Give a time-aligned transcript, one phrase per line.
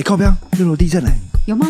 [0.00, 0.32] 哎，靠边！
[0.52, 1.10] 六楼地震嘞！
[1.44, 1.66] 有吗？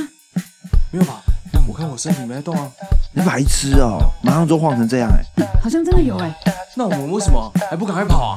[0.92, 1.20] 没有吧？
[1.66, 2.70] 我看我身体没在动啊。
[3.12, 4.08] 你白痴哦！
[4.22, 5.44] 马上就晃成这样哎！
[5.60, 6.32] 好像真的有哎。
[6.76, 8.36] 那我们为什么还不赶快跑啊？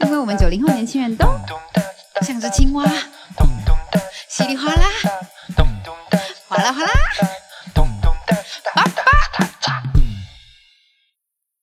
[0.00, 1.24] 因为我们九零后年轻人都
[2.20, 2.84] 像只青蛙，
[4.28, 4.84] 稀里哗啦，
[6.46, 6.90] 哗啦哗啦。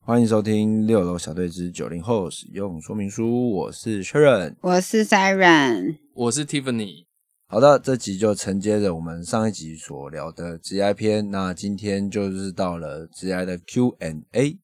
[0.03, 7.10] 欢迎收听六楼小队之九零后使用说明书，我是 Sharon，我是 Siren，我是 Tiffany。
[7.51, 14.57] 好的，这集就承接着我们上一集所聊的职 I 篇，那今天就是到了职 I 的 Q&A。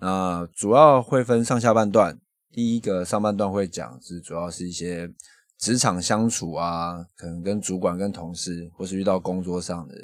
[0.00, 2.18] 那主要会分上下半段，
[2.50, 5.08] 第一个上半段会讲是主要是一些
[5.56, 9.94] 职场相处啊，可能跟主管、跟同事，或是遇到工作上的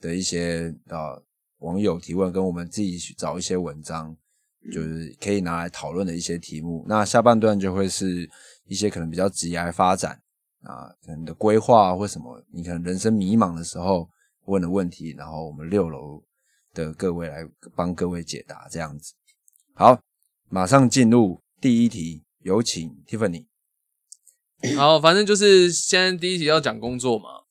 [0.00, 1.20] 的一些啊。
[1.58, 4.16] 网友提问，跟我们自己去找一些文章，
[4.72, 6.86] 就是可以拿来讨论的一些题目。
[6.88, 8.26] 那下半段就会是
[8.64, 10.18] 一些可能比较职业发展
[10.62, 14.08] 啊，可能的规划或什么，你可能人生迷茫的时候
[14.46, 16.22] 问的问题，然后我们六楼
[16.72, 19.14] 的各位来帮各位解答，这样子。
[19.74, 20.00] 好，
[20.48, 23.46] 马上进入第一题，有请 Tiffany。
[24.76, 27.42] 好，反正就是现在第一题要讲工作嘛。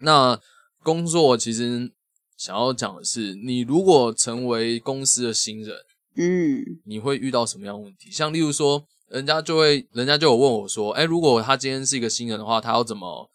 [0.00, 0.40] 那
[0.82, 1.92] 工作其实。
[2.38, 5.74] 想要讲的是，你如果成为公司的新人，
[6.16, 8.10] 嗯，你会遇到什么样问题？
[8.10, 13.30] 像例如说，人家就会，人家就有问我说，哎，如果他今天是一个新人的话，他要怎么，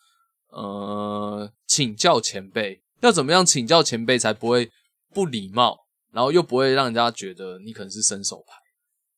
[0.49, 2.81] 呃，请教前辈？
[3.01, 4.71] 要怎么样请教前辈才不会
[5.13, 8.53] 不礼貌，然后又不会让人家觉得你可能是伸手牌？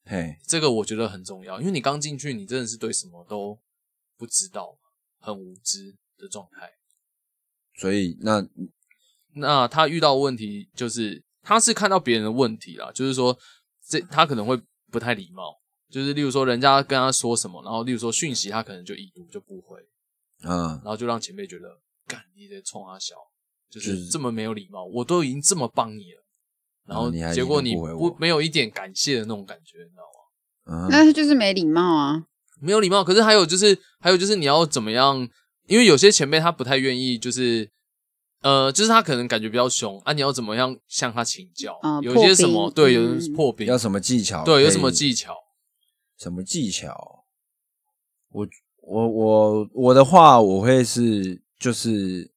[0.05, 3.59] 嘿，这个我觉得很重要，因为你刚进去，你真的是对什么都
[4.17, 4.77] 不知道，
[5.19, 6.71] 很无知的状态。
[7.77, 8.47] 所以那。
[9.35, 13.35] 那他遇到问题就是，他是看到别人的问题啦，就是说，
[13.83, 14.55] 这他可能会
[14.91, 15.59] 不太礼貌，
[15.93, 19.77] 就是例如说，人家跟他说什么，然后例如说讯息，他可能就已读就不回，
[20.43, 21.67] 嗯，然后就让前辈觉得，
[22.07, 23.13] 干你在冲他笑，
[23.69, 26.23] 就是这么没有礼貌，我都已经这么帮你了，
[26.87, 30.87] 然后结果你不没有一点感谢的那种感觉，你知道吗？
[30.89, 32.23] 那他就是没礼貌啊，
[32.59, 33.03] 没有礼貌。
[33.03, 35.29] 可是还有就是，还有就是你要怎么样？
[35.67, 37.69] 因为有些前辈他不太愿意，就是。
[38.41, 41.79] 呃，就是他可能感觉比较凶啊，你要怎么样向他请教？
[42.01, 44.43] 有些什么对，有人破冰，要什么技巧？
[44.43, 45.33] 对，有什么技巧？
[46.17, 47.25] 什么技巧？
[48.29, 48.47] 我
[48.81, 52.31] 我我我的话，我会是就是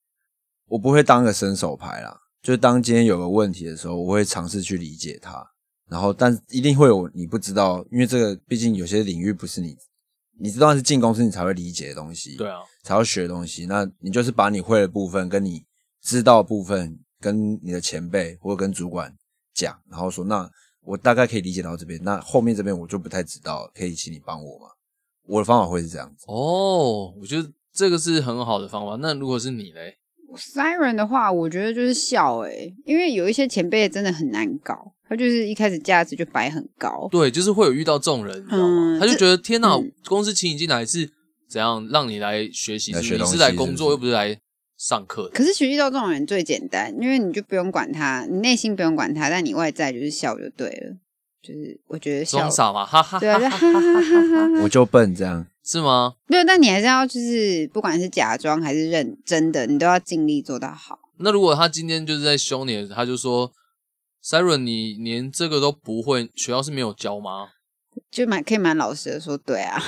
[0.67, 5.47] 我不会当个伸手牌啦，就是当今天有个问题的时候，我会尝试去理解它，
[5.89, 9.77] 然后但一定会有你不知道，因为这个毕竟有些领域不是你
[10.39, 15.65] 你知道是进公司你才会理解的东西，对啊，才要学的东西，那你就是把你会的部分跟你。
[16.03, 19.13] 知道部分跟你的前辈或者跟主管
[19.53, 20.49] 讲，然后说那
[20.87, 24.67] 我大概可以理解到这边，那后面这边我就不太知道，可以请你帮我吗？
[25.27, 26.25] 我的方法会是这样子。
[26.29, 28.97] 哦，我觉得这个是很好的方法。
[29.03, 29.97] 那如果是你嘞
[30.37, 37.09] ，Siren 的话，我觉得就是笑诶，因为有一些前辈真的很难搞，他就是一开始价值就摆很高。
[37.11, 39.77] 对，就是会有遇到这种人，嗯，他就觉得天哪，
[40.07, 41.11] 公司请你进来是
[41.49, 44.39] 怎样让你来学习，你是来工作又不是来。
[44.77, 50.97] 上课，可是其实遇到这种人最简单，因为你就不用管他，你内心不用管他，但你外在就是笑就对了。
[51.43, 56.15] 就是我觉得装傻嘛，哈哈，对啊，哈哈哈哈我就笨这样是吗？
[56.27, 60.99] 没有，但你还是要就是不管是假装还是认真的，你都要尽力做到好。
[61.19, 63.53] 那如果他今天就是在凶你，他就说
[64.25, 67.51] ，Siren，你连这个都不会，学校是没有教吗？
[68.11, 69.81] 就蛮可以蛮老实的说，对啊。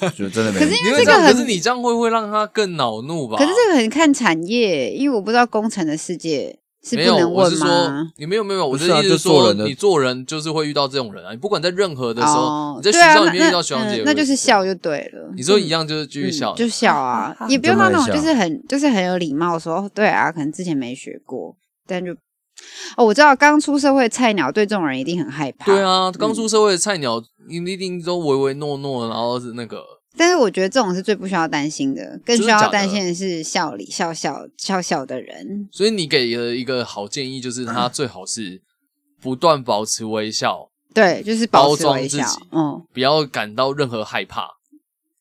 [0.16, 3.36] 就真的没，可是因为这个很，可是你这样会不会让他更恼怒吧？
[3.38, 8.10] 可是这个很看产业，因为我不知道工程的世界是不能问吗？
[8.16, 11.32] 你没有没有，我的意思是说，你做人就是会遇到这种人啊！
[11.32, 15.30] 你不管在任何的时候，你在学校里面遇到学长姐，那就是笑就对了。
[15.36, 21.56] 你说一样就是继续笑，就笑啊， 也不用到那种就是很就是很有礼貌说，对啊，可能之前没学过，
[21.86, 22.14] 但就
[22.96, 25.66] 哦，我知道刚出社会的菜鸟对这种人一定很害怕。
[25.66, 27.22] 对啊，刚出社会的菜鸟。
[27.50, 29.82] 你一定都唯唯诺诺，然后是那个。
[30.18, 35.66] 但是我觉得这种是最不需要担心的，更需要担心的是笑里笑笑笑笑的人。
[35.72, 38.60] 所以你给了一个好建议，就是他最好是
[39.18, 40.68] 不断保持微笑。
[40.92, 44.46] 对，就是保持微笑，嗯，不要感到任何害怕。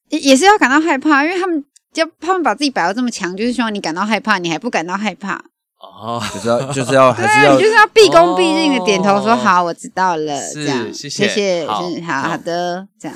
[0.10, 1.64] 也也是要感到害怕，因为他们
[1.94, 5.46] 要他们把自己摆到这么强，就是希望你感到害怕，你还不感到害怕。
[5.80, 10.94] 哦，就是要就是要 还是要，就是要毕恭毕敬的点头说好，我知道了，这样。
[10.94, 11.28] 谢谢。
[11.28, 12.38] 谢谢，好好。
[12.38, 13.16] 的，这样。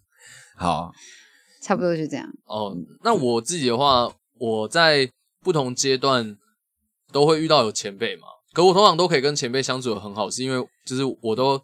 [0.56, 0.90] 好，
[1.62, 2.26] 差不多就这样。
[2.46, 5.10] 哦，那我自己的话，我在
[5.42, 6.36] 不同阶段
[7.12, 11.62] 都会遇到有前辈嘛，可我通常都可以跟前辈相处的很好，是因为就是我都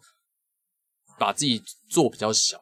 [1.17, 2.57] 把自己做比较小，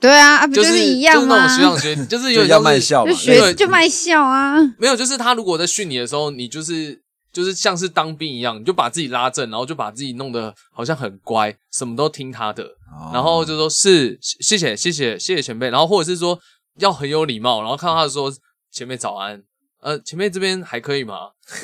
[0.00, 1.46] 对啊，啊不就是一样吗？
[1.46, 4.56] 就是那种学长学，就是有要卖笑嘛，就学就卖笑啊。
[4.78, 7.00] 没有，就是他如果在训你的时候，你就是
[7.32, 12.66] 就是像是当兵一样，你就把自己拉正，然后就把自己弄得好像很乖，什么都听他的，
[13.12, 16.38] 然后就说是谢谢谢谢谢谢前辈，然后或者是说
[16.78, 18.32] 要很有礼貌，然后看到他说
[18.72, 19.42] 前辈早安。
[19.82, 21.14] 呃，前面这边还可以吗？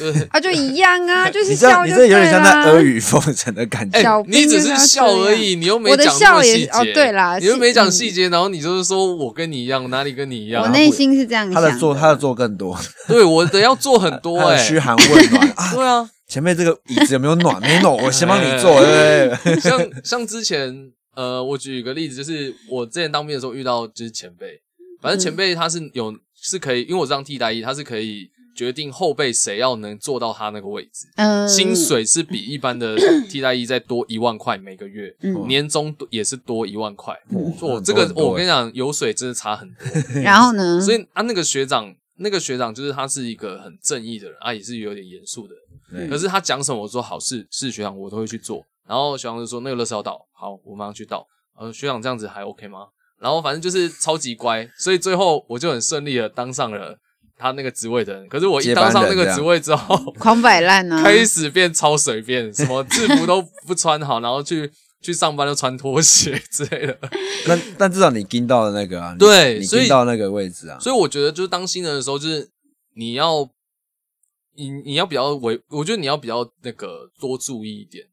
[0.31, 4.25] 啊，就一样啊， 就是笑，你这有点像在阿谀奉承的感觉。
[4.27, 6.67] 你只是笑而已，你又没讲细节。
[6.73, 10.63] 哦，对啦，你又没讲细节，然后你就是说我跟你一样，哪里跟你一样？
[10.63, 11.55] 我内心是这样想。
[11.55, 12.77] 他的做，他的做更多。
[13.07, 15.73] 对，我的要做很多，哎，嘘寒问暖啊。
[15.75, 17.61] 对啊，前面这个椅子有没有暖？
[17.61, 18.81] 没暖，我先帮你做。
[18.81, 19.31] 对，
[19.61, 20.75] 像像之前，
[21.15, 24.61] 呃，我举一个例子，就是我之前当兵的时候遇到就是前辈，
[25.03, 26.13] 反正前辈他是有。
[26.47, 31.07] 是可以，因为我这样替代役，他是可以决定后辈谁要能做到他那个位置。
[31.17, 32.97] 嗯，薪水是比一般的
[33.29, 37.19] 替代役再多一万块每个月，嗯年终也是多一万块。
[37.61, 39.87] 我这个我跟你讲，油水真的差很多。
[40.23, 40.81] 然后呢？
[40.81, 45.55] 所以啊，那个学长，那个学长就是他是一个很正义的人啊，也是有点严肃的。
[46.09, 48.65] 可是他讲什么，我说好是是学长，我都会去做。
[48.89, 51.27] 然后学长就说那个乐色要倒，好，我马上去倒。
[51.59, 52.87] 呃，学长这样子还 OK 吗？
[53.21, 56.99] 然后反正就是超级乖，所以最后我就很顺利的当上了
[57.39, 58.29] 他那个职位的人。
[58.29, 64.71] 可是我一当上那个职位之后， 狂摆烂呢，开始变超随便，什么制服都不穿好，然后去
[65.03, 66.99] 去上班都穿拖鞋之类的。
[67.49, 70.79] 那但至少你盯到了那个啊，对，你盯到那个位置啊。
[70.81, 72.49] 所以我觉得就是当新人的时候，就是
[72.95, 73.49] 你要
[74.57, 78.05] 你你要比较为，我觉得你要比较那个多注意一点。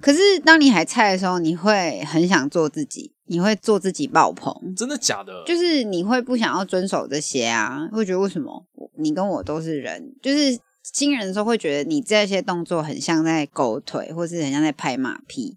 [0.00, 3.12] 可是当你还菜的时候，你会很想做自己。
[3.28, 5.42] 你会做自己爆棚，真的假的？
[5.44, 7.88] 就是你会不想要遵守这些啊？
[7.90, 8.64] 会觉得为什么
[8.98, 10.14] 你跟我都是人？
[10.22, 10.56] 就是
[10.92, 15.56] 新人的时候会觉得你这些动作很像在勾腿，或是很像在拍马屁。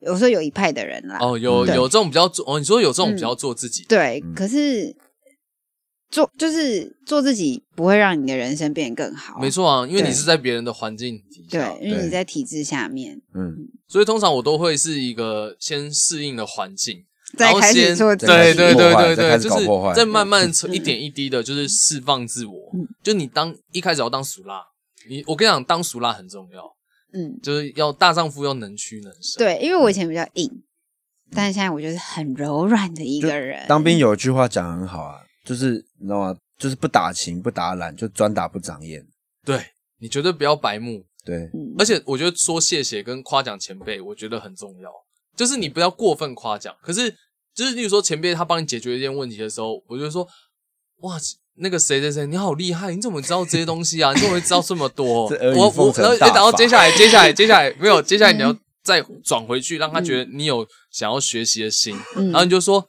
[0.00, 4.96] 有时候有一派的人啦，哦，有有这种比较做哦，你说有这种比较做自己，对，可是。
[6.12, 9.40] 做就是做自己，不会让你的人生变得更好。
[9.40, 13.56] 没错啊，因为你是在别人的环境底下，对，因为你在体制下面，嗯，
[13.88, 17.02] 所以通常我都会是一个先适应的环境，
[17.38, 22.54] 再开始做，对对对对对，就是在慢慢 一点一滴的，就是释放自我。
[23.02, 24.62] 就你当一开始要当熟辣，
[25.08, 26.62] 你我跟你讲，当熟辣很重要，
[27.14, 29.38] 嗯，就是要大丈夫要能屈能伸。
[29.38, 30.62] 对，因为我以前比较硬，
[31.34, 33.64] 但是现在我就是很柔软的一个人。
[33.66, 35.16] 当兵有一句话讲很好啊。
[35.44, 36.36] 就是你知道吗？
[36.58, 39.04] 就是不打情不打懒，就专打不长眼。
[39.44, 39.60] 对
[39.98, 41.04] 你绝对不要白目。
[41.24, 44.90] 对，而且我觉得说谢谢跟夸奖前辈，我觉得很重要。
[45.36, 46.72] 就是你不要过分夸奖。
[46.82, 47.10] 可是，
[47.54, 50.26] 就是例如说前辈他帮你解决一件问题的时候，我就说
[51.00, 51.16] 哇，
[51.54, 52.94] 那个谁谁谁，你好厉害！
[52.94, 54.12] 你怎么知道这些东西啊？
[54.12, 55.24] 你怎么会知道这么多？
[55.56, 62.86] 我我然后接下来接下来接下来没有，接下来你要再转回去，让他觉得你有想要学习的心，然后你就说。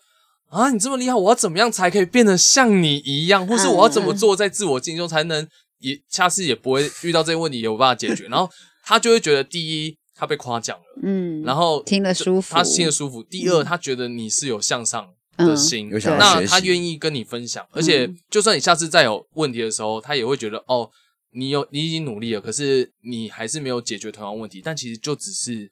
[0.54, 3.46] 啊，你这么厉害，我要怎么样才可以变得像你一样？
[3.48, 5.48] 或是我要怎么做，在自我进修才能
[5.80, 8.28] 也下次也不会遇到这些问题， 有办法解决？
[8.28, 8.48] 然后
[8.84, 13.24] 他就会觉得，第一，他被夸奖了，嗯，然后听得舒服，他听得舒服。
[13.24, 15.08] 第二，他觉得你是有向上
[15.38, 17.66] 的心，那他愿意跟你分享。
[17.72, 20.88] 而且，就算你下次再有问题的时候，他也会觉得，哦，
[21.32, 24.62] 你有你已经努力了，可是你还是没有解决同样问题。
[24.64, 25.72] 但其实就只是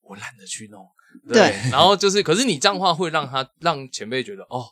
[0.00, 0.86] 我懒得去弄。
[1.32, 4.64] 对，然后就是，可是你这样话会让他让前辈觉得哦，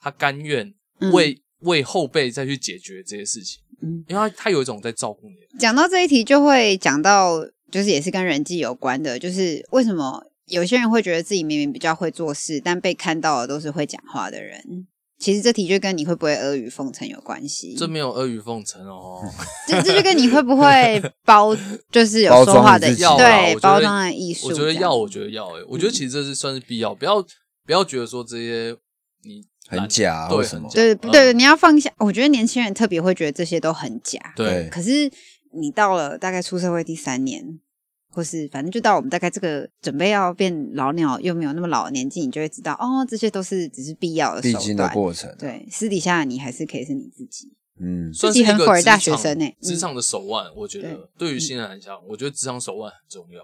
[0.00, 0.72] 他甘愿
[1.12, 5.36] 为为后辈再去解决这些事情，嗯，因为他他有一种在照顾你。
[5.58, 14.86] 讲到这一题，就会讲到，就是也是跟人际有关的，就是为什么有些人会觉得自己明明比较会做事，但被看到的都是会讲话的人。
[15.18, 17.74] 其实这题就跟你会不会阿谀奉承有关系。
[17.74, 19.22] 这没有阿谀奉承哦，
[19.66, 21.56] 这这就跟你会不会包，
[21.90, 24.48] 就是有说话的对包装的艺术。
[24.48, 27.22] 我觉得要，我觉得要，哎，我觉得其实这是算是必要，不要
[27.64, 28.76] 不要觉得说这些
[29.24, 30.68] 你很假，对什么？
[30.72, 31.90] 对对对，你要放下。
[31.98, 34.68] 我觉得年轻人特别会觉得这些都很假，对。
[34.70, 35.10] 可是
[35.58, 37.60] 你到了大概出社会第三年。
[38.10, 45.34] 或是反正就到我们大概这个准备要变老鸟又没有那么老的年纪，你就会知道哦，这些都是只是必要的必经的过程。
[45.38, 47.52] 对，私底下你还是可以是你自己。
[47.78, 53.42] 嗯，算是一个大学生呢，职场的手腕，我觉得对于新人来讲，我觉得职场手腕很重要，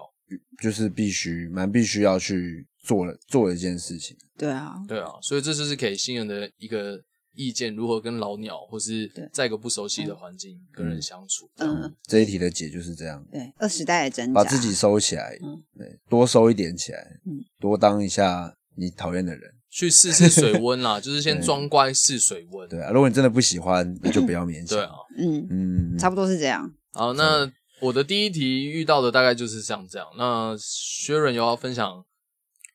[0.61, 4.17] 就是必须蛮必须要去做了做一件事情。
[4.37, 6.99] 对啊，对啊，所以这就是给新人的一个。
[7.35, 11.49] 意见如何跟老鸟或是在一个不熟悉的环境跟人相处？
[11.57, 13.25] 嗯，这一题的解就是这样。
[13.31, 15.37] 对，二时代的挣扎，把自己收起来，
[15.77, 22.69] 对，多收一点起来，嗯，多当一下你讨厌的人，去试试水温啦， 就是先装乖试水温。
[22.69, 24.77] 对啊，如果你真的不喜欢，那就不要勉强。
[24.77, 26.71] 对啊，嗯嗯，差不多是这样。
[26.91, 30.07] 好，那我的第一题遇到的大概就是像这样。
[30.17, 32.05] 那薛仁有要分享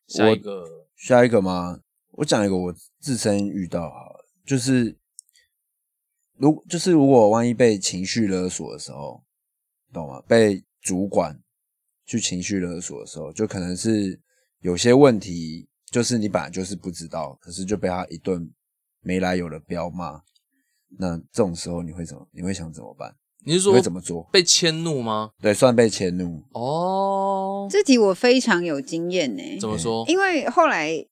[0.08, 0.64] 下一个
[0.96, 1.78] 下一个吗？
[2.12, 4.17] 我讲一个我自身遇到好了，
[4.48, 4.96] 就是
[6.38, 9.22] 如就是如果万一被情绪勒索的时候，
[9.92, 10.22] 懂吗？
[10.26, 11.38] 被主管
[12.06, 14.18] 去情绪勒索的时候，就可能是
[14.60, 18.50] 有些问题，就是你本来就是不知道，可是就被他一顿
[19.00, 20.22] 没来由的彪骂，
[20.98, 22.26] 那这种时候你会怎么？
[22.32, 23.14] 你会想怎么办？
[23.44, 24.22] 你你是说会怎么做？
[24.32, 25.32] 被迁怒吗？
[25.42, 30.06] 对，算被迁怒，哦，这题我非常有经验呢、怎么说？
[30.08, 31.06] 因为后来，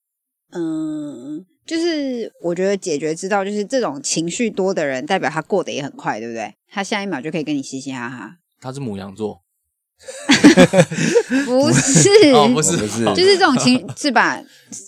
[0.52, 6.54] 嗯，就是我觉得解决之道就是这种情绪多的人，代表他过得也很快，对不对？
[6.70, 8.36] 他下一秒就可以跟你嘻嘻哈哈。
[8.60, 9.42] 他是母羊座，
[11.44, 14.42] 不是，哦，不是，哦不是就是这种情是吧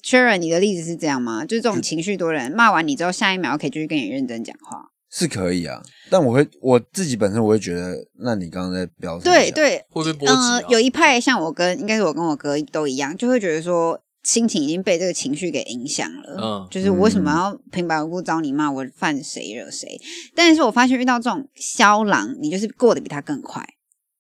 [0.04, 1.44] ？Sharon，你的例子是这样吗？
[1.44, 4.90] 就是这种情绪多的人骂完你之后，下一秒可以继续跟你认真讲话。
[5.10, 16.36] 是可以啊，但我会我自己本身我会觉得，那你刚刚在表示对，对，会不会波及啊呃，有一派像我跟应该是我跟我哥都一样，就会觉得说心情已经被这个情绪给影响了。
[16.38, 19.98] 嗯就是我为什么要平白无故找你骂我犯谁惹谁？
[20.34, 23.64] 但是我发现遇到这种肖狼，你就是过得比他更快，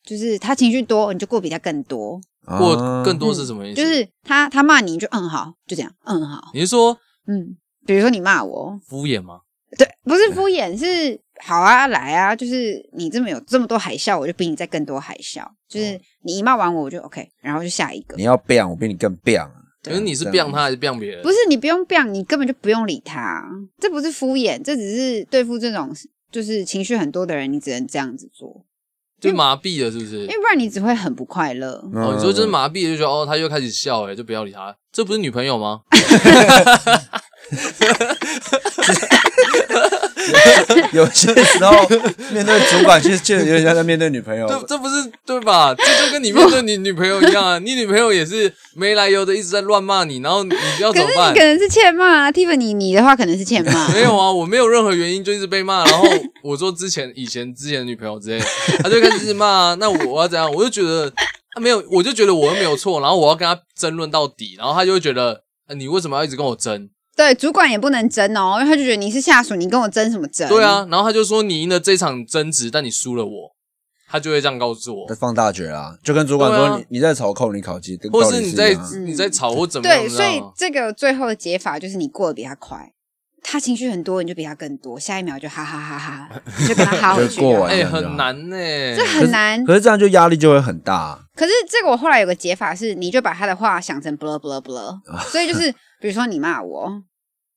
[0.02, 2.18] 就是他情绪多，你就过比他更多。
[2.46, 3.82] 过啊更多是什么意思？
[3.82, 7.58] 就是他他骂你，你就嗯好，就这样嗯好，你是说嗯。
[7.86, 9.40] 比如说你骂我，敷衍吗？
[9.78, 15.42] 对，不是敷衍，是好啊，来啊，就是你这么有这么多海啸，我就比你再更多海啸。
[15.68, 18.24] 就是你一骂完我，我就 OK，然后就下一个你。
[18.24, 19.62] 要 biang，我比你更 biang 啊。
[19.88, 21.22] 可是你是这样 biang 他还是 biang 别人？
[21.22, 23.42] 不是你不用 biang，你根本就不用理他，
[23.80, 25.90] 这不是敷衍，这只是对付这种
[26.30, 28.64] 就是情绪很多的人，你只能这样子做，
[29.20, 30.28] 就麻痹了，是不是因？
[30.28, 31.82] 为不然你只会很不快乐。
[31.94, 34.76] 哦，你说就是麻痹了，就觉得哦，他又开始笑，哎，就不要理他。
[34.92, 35.80] 这不是女朋友吗？
[40.92, 41.72] 有些时候
[42.32, 44.46] 面对主管，其实就有点像在面对女朋友。
[44.48, 45.74] 这这不是对吧？
[45.74, 47.58] 这就跟你面对你女朋友一样啊！
[47.58, 51.44] 你女朋友也是没来由的一直在乱骂你，然后你要怎么办可是你可？
[51.46, 53.88] 能是欠骂啊，Tiffany，你的话可能是欠骂。
[53.92, 56.06] 没有啊，我没有任何原因就一直被骂，然后
[56.42, 58.46] 我说之前以前之前的女朋友之类的，
[58.82, 60.50] 她就开始一直骂啊，那我我要怎样？
[60.52, 61.12] 我就觉得
[61.54, 65.32] 啊没有，我就觉得我又没有错，然后我要跟他争论到底，然后他就会觉得、
[65.66, 66.88] 啊你为什么要一直跟我争？
[67.18, 70.48] 对，主管也不能争哦，因为他就觉得你是下属，你跟我争什么争？
[70.48, 73.56] 对，啊，然后他就说你赢了这场争执，但你输了我，
[74.08, 82.92] 他就会这样告诉我在，放大决啊，就跟主管说啊你你在炒扣，你考绩，或道理是你在你在吵或怎么样，对，你知所以这个最后的解法就是你过得比他快。
[83.40, 86.28] 他情绪很多，你就比他更多，下一秒就哈哈哈哈，
[86.60, 87.72] 你就跟他哈回去就过完就好了。
[87.72, 88.56] 哎、了很难呢、
[88.94, 89.64] 这很难。
[89.64, 91.20] 可是这样就压力就会很大啊。
[91.34, 97.04] 可是这个我后来有个解法是，你就把他的话想成 blah blah blah，所以就是比如说你骂我，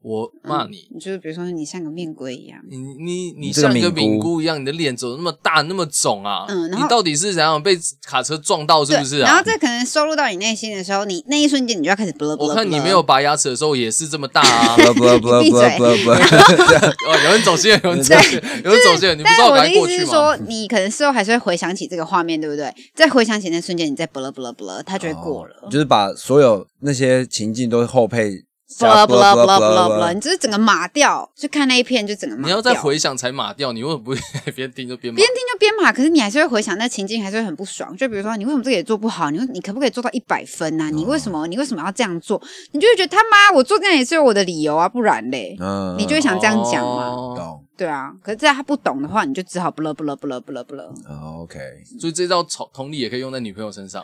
[0.03, 6.45] 我骂你，你就是比如说你像个面龟一样，你你你像一个敏菇一样，你的脸怎么那么大那么肿啊？
[6.49, 9.43] 嗯然后你到底是怎样被卡车撞到是不是对然后啊？
[9.45, 12.11] 这可能收入到你内心的时候，你那一瞬间你就要开始。
[12.37, 14.75] 我看你没有拔牙齿的时候也是这么大啊！
[14.93, 20.05] 不不不闭嘴不不不，哦， 有人走线，有人走线，有人走线，你不但知道我是我的意思？
[20.05, 22.71] 是说，你可能事后还是会回想起这个画面，对不对？
[22.93, 25.55] 再回想起那瞬间，你再 blah blah blah，它就会过了。
[25.71, 28.43] 就是把所有那些情境都后配
[28.79, 32.47] blah 加 blah blah blah blah，blah，你就是整个码掉，就看那一片就整个码掉。
[32.47, 34.13] 你要再回想才码掉，你为什么不
[34.55, 35.27] 边听就边码边？
[35.27, 37.95] 听就边码，可是你还是会回想那情境，还是会很不爽。
[37.97, 39.29] 就比如说，你为什么这个也做不好？
[39.29, 42.41] 你为你可不可以做到一百分呐、你为什么你为什么要这样做？
[42.71, 47.07] 你就会觉得他妈我做这样也是有我的理由啊，不然嘞，嗯你就会想这样讲嘛。
[47.07, 50.83] 哦懂对啊，可是在他不懂的话，你就只好不了不了不了不了不了。
[51.09, 51.57] 哦，OK，
[51.99, 54.03] 所以这招同同理也可以用在女朋友身上。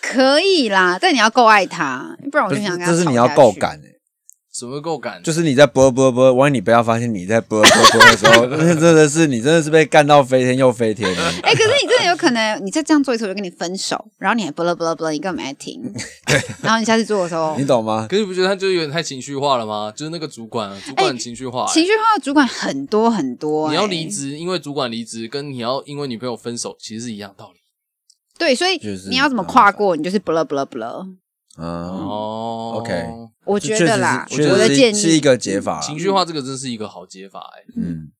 [0.00, 3.95] 可以啦，但你要够爱他，不然我就想跟他这是你要够敢诶，
[4.58, 5.22] 什么够感？
[5.22, 11.22] 就是你在啵啵啵，万一你不要发现你在啵啵啵的时候， 那真的是你真的是被干到飞天又飞天的。
[11.42, 15.82] 哎、可是你真的有可能，你再这样做一次，我就跟你分手，然后你还啵了啵了不了，你根本没在听。
[16.62, 18.06] 然后你下次做的时候你，懂吗？
[18.08, 19.92] 可是你不觉得他就有点太情绪化了吗？
[19.94, 27.60] 就是那个主管，啊主管很情绪化、欸情绪化的主管很多很多、哎你要离，职，因为主管离职，跟你要因为女朋友分手，其实是一样道理。
[28.38, 31.06] 对，所以你要怎么跨过，你就是不了不了不了。
[31.58, 33.06] 嗯，哦 OK
[33.44, 35.80] 我觉得啦，我的建议是一个解法。
[35.80, 38.10] 情绪化这个真是一个好解法哎、嗯，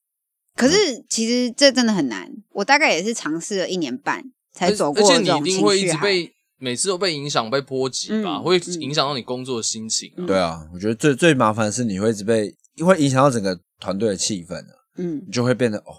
[0.54, 5.90] 可是其实这真的很难，我大概也是尝试了一年半才走过而且你一定会一。
[5.90, 10.24] 直被每次都被影响、被波及吧，会影响到你工作的心情、啊。
[10.26, 15.92] 对啊，我觉得最最麻烦的是你会一直被，会影响到整个团队的气氛啊嗯，你就会变得哦，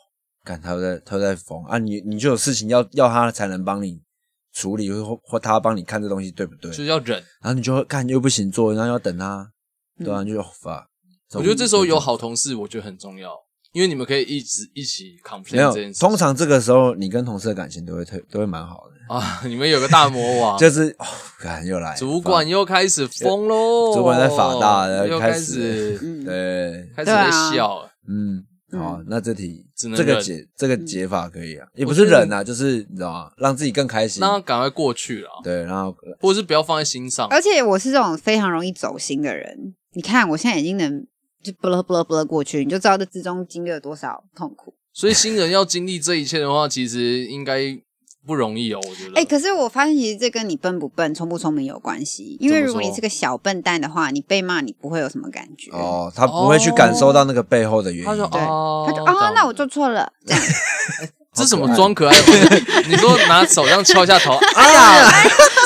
[0.44, 4.02] 看他在他在疯啊，你你就有事情要要他才能帮你
[4.58, 6.78] 处理，或或他帮你看这东西对不对就？
[6.78, 7.18] 是要忍。
[7.42, 9.48] 然后你就会看又不行做，然后要等他，
[10.04, 10.90] 对啊，嗯你就发。
[11.34, 13.32] 我觉得这时候有好同事，我觉得很重要，
[13.74, 16.00] 因为你们可以一直一起 complain 这件，事。
[16.00, 21.06] 通常这个时候你跟同事的感情都会特都会蛮好的，啊，你们有个大魔王， 就是哦，
[21.40, 33.32] 看又来主管又开始疯喽，主管在法大了又开开始对，开始在对啊笑，嗯，嗯好，那这题只能这个解这个解法可以啊，也不是忍啊，就是你知道吗？
[33.38, 37.28] 让自己更开心让，他赶快过去了，对，然后或者是不要放在心上。
[37.30, 39.74] 而且我是这种非常容易走心的人。
[39.94, 41.08] 你看，我现在已经能
[41.42, 44.74] 就不了不了不了过去，你就知道这之中经历了多少痛苦。
[44.92, 47.80] 所以新人要经历这一切的话，其实应该
[48.28, 49.14] 不容易哦，我觉得。
[49.16, 52.38] 哎、可是我发现其实这跟你笨不笨、聪不聪明有关系。
[52.40, 55.72] 因为如果你是个小笨蛋的话，你被骂你不会有什么感觉。
[55.72, 60.44] 哦，他不会去感受到那个背后的原因他说，对哦，他就啊、那我做错了，这样
[61.38, 62.62] 这是什么装可爱的？
[62.90, 65.12] 你说拿手这样敲一下头， 哎呀，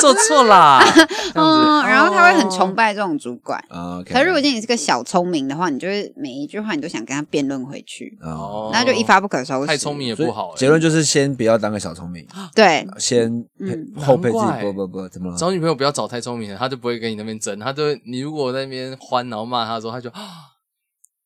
[0.00, 0.84] 做错啦。
[1.34, 2.82] 嗯，然后他会很崇拜。
[2.82, 3.62] 拜这种主管。
[4.04, 9.68] 可是如果今天你是个小聪明的话，你就会每一句话你都想跟他辩论回去，哦，那就一发不可收拾。
[9.68, 10.48] 太聪明也不好。
[10.48, 12.26] 欸结论就是先不要当个小聪明，
[12.56, 13.28] 对，先
[13.60, 15.36] 嗯后配自己不不不怎么了？
[15.36, 20.50] 找女朋友不要找太聪明的，他就不会跟你那边争，他就会你如果在那边欢，然后骂他的时候，他就啊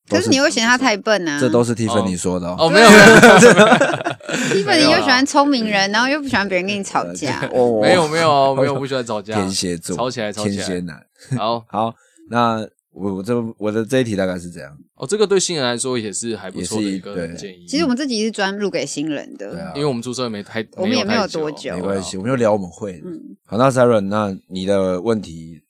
[0.09, 1.39] 可是你会嫌他太笨啊。
[1.41, 2.69] 这都是蒂芬妮说的哦。
[2.69, 7.49] 没有没有基本你又喜欢聪明人，然后又不喜欢别人跟你吵架。
[7.55, 10.55] 哦没有没有哦没有不喜欢吵架，天蝎座吵起来吵起来。
[10.57, 11.01] 天蝎男。
[11.37, 11.65] 好。
[11.69, 11.95] 好，
[12.31, 17.67] 那我我这我的这一题大概是这样，哦，这个对新人来说也是还不错的一个建议。
[17.69, 21.75] 其实我们这集是专录给新人的，对啊因为我们出社会没太，我们也没有多久。
[21.75, 23.03] 没关系，我们就聊我们会。
[23.05, 25.61] 嗯，好，那 Siren，那你的问题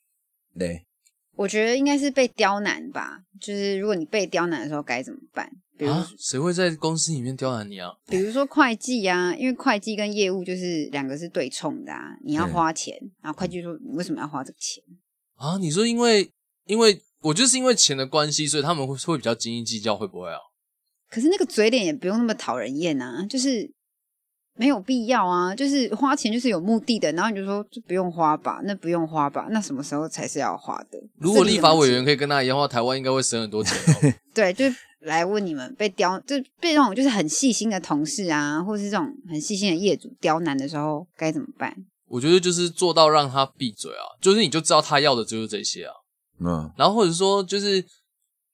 [0.54, 0.84] 嘞？
[1.36, 3.20] 我觉得应该是被刁难吧。
[3.40, 5.50] 就是如果你被刁难的时候该怎么办？
[5.78, 7.92] 比如、啊，谁会在公司里面刁难你啊？
[8.06, 14.82] 比如说会计啊，因为会计跟业务就是两个是对冲的啊，你要花钱，然后会计说你为什么要花这个钱？
[15.34, 16.30] 啊，你说因为
[16.64, 20.38] 因为我就是因为钱的关系，所以他们会会比较斤斤计较，会不会啊？
[21.10, 23.70] 可是那个嘴脸也不用那么讨人厌啊，就是
[24.56, 30.98] 没有必要啊，就是花钱就是有目的的，然后你就说就不用花吧，那不用花吧，那什么时候才是要花的？
[31.18, 34.14] 如果立法委员可以跟他一样的话，台湾应该会省很多钱哦。
[34.34, 41.76] 对，就是来问你们被刁，就被那种就是很细心的同事啊，或是这种很细心的业主刁难的时候该怎么办？
[42.08, 45.92] 我觉得就是做到让他闭嘴啊，就是你就知道他要的就是这些啊。
[46.38, 47.84] 嗯，然后或者说就是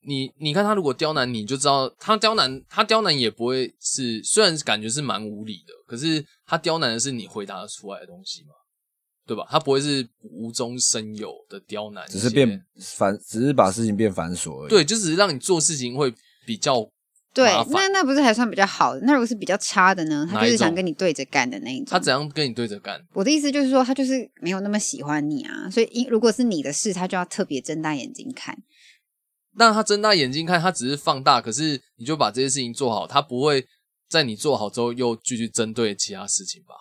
[0.04, 8.50] 你你看他如果刁难你，就知道他刁难他刁难也不会是，虽然感觉是蛮无理的，可是他刁难的是你回答得出来的东西嘛，
[9.26, 9.46] 对吧？
[9.48, 14.70] 他不会是无中生有的刁难，只是变繁，只是把事情变繁琐而已。
[14.70, 16.12] 对，就只是让你做事情会
[16.44, 16.84] 比较
[17.32, 19.00] 对麻，烦那那不是还算比较好的？
[19.02, 20.28] 那如果是比较差的呢？
[20.28, 21.86] 他就是想跟你对着干的那一种。
[21.88, 23.00] 他怎样跟你对着干。
[23.12, 28.58] 我的意思就是说，他就是没有那么喜欢你啊，所以因如果是你的事，他就要特别睁大眼睛看。
[29.58, 33.66] 但他睁大眼睛看，他只是放大，可是你就把这些事情做好，他不会
[34.08, 36.74] 在你做好之后又继续针对其他事情吧？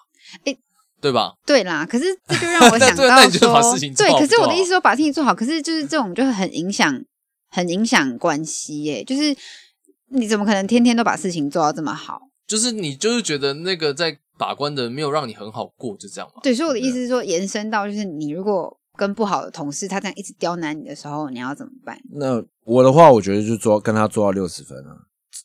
[0.45, 0.57] 诶
[1.01, 1.33] 对吧？
[1.45, 7.03] 对啦，可是这就让我 想对到那你就把说，事情做对，可是我的意思说把事情做好，可是就是这种就很影响，
[7.49, 9.03] 很影响关系耶。
[9.03, 9.35] 就是
[10.09, 12.21] 你怎么可能天天都把事情做到这么好？
[12.47, 16.41] 就是你就是觉得那个在把关的没有让你很好过，就这样嘛？
[16.43, 21.99] 对，所以我的意思是说，延伸到就是你如果跟不好的同事他这样一直刁难你的时候，你要怎么办？
[22.11, 24.93] 那我的话，我觉得就做跟他做到六十分啊，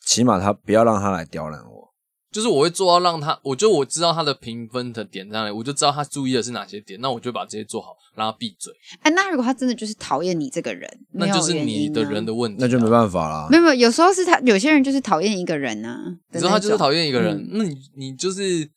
[0.05, 1.95] 起码他不要让他来刁难我。
[2.31, 12.90] 就是我会做到让他，我就我知道他的评分的点在哪里，我就知道他注意的是哪些点，那我就把这些做好，让他闭嘴，哎，那如果他真的就是讨厌你这个人，那就是你的人的问题、那就没。
[12.90, 13.57] 办法啦没。
[13.57, 15.99] 有没有，有时候是他有些人就是讨厌一个人啊，
[16.31, 18.69] 你说他就是讨厌，厌一个人，嗯那你你就是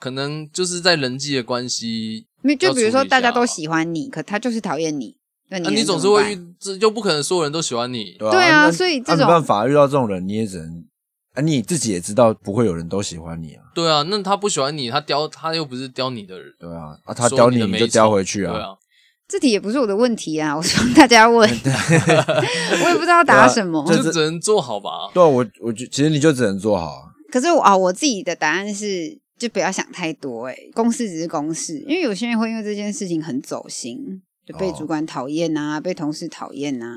[0.00, 3.66] 可能就是在人际的关系没就比如说大家都喜。
[3.66, 5.16] 欢你，可他就是讨厌你，
[5.48, 8.14] 那你啊，你总是会遇，这就不可能所有人都喜欢你。
[8.18, 10.84] 对对啊所以这种没办法，遇到这种人，你也只能
[11.32, 18.68] 啊，你自己也知道不会有人都喜欢你啊，对啊，那他不喜欢你，他刁他又不是刁你的人，对啊，啊，他刁你你你就刁回去啊，对啊，
[19.26, 21.48] 这题也不是我的问题啊，我希望大家问，
[22.84, 23.82] 我也不知道答什么。
[23.88, 25.10] 这就只能做好吧。
[25.14, 27.02] 对啊，我我就其实你就只能做好啊，
[27.32, 30.70] 可是我啊，我自己的答案是，就不要想太多、欸。
[30.74, 36.96] 公事只是公事，因为有些人会因为这件事情很走心，就被哦主管讨厌啊，被同事讨厌啊。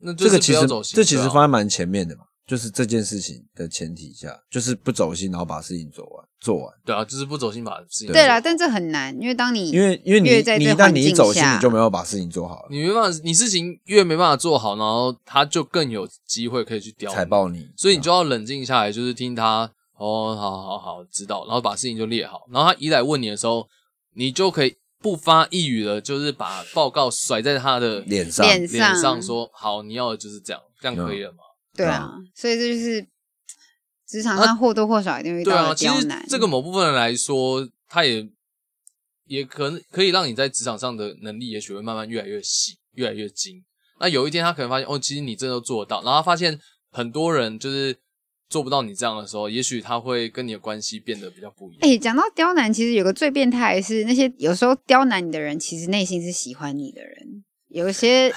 [0.00, 19.72] 那这个其实要走心，这其实放在蛮前面的嘛，就是这件事情的前提下，就是不走心，然后把事情做完做完，对啊，就是不走心把事情对啦，但这很难，因为当你因为因为你越在你一旦你一走心，你就没有把事情做好了，你没办法，你事情越没办法做好，然后他就更有机会可以去刁你踩爆你，所以你就要冷静下来，就是听他
[20.04, 23.66] 哦，好好好，知道，然后把事情就列好，然后他一来问你的时候，
[24.14, 31.38] 你就可以不发一语的，就是把报告甩在他的脸上脸脸上说，好，你要的就是这样，这样可以了吗？
[31.74, 33.06] 对啊，所以这就是
[34.06, 36.26] 职场上或多或少一定会遇到对啊，其实的刁难。
[36.28, 38.28] 这个某部分人来说，他也
[39.26, 43.64] 也可能可以让你在职场上的能力，也许会慢慢越来越细，越来越精。
[43.98, 46.58] 那有一天他可能发现，哦，其实你真的做得到，然后他发现
[46.90, 47.96] 很多人就是
[48.48, 51.80] 做不到你这样的时候，也许他会跟你的关系变得比较不一样。
[51.82, 57.42] 哎，讲到刁难，其实有个最变态的是，那些有时候刁难你的人，其实内心是喜欢你的人。
[57.70, 58.32] 有一些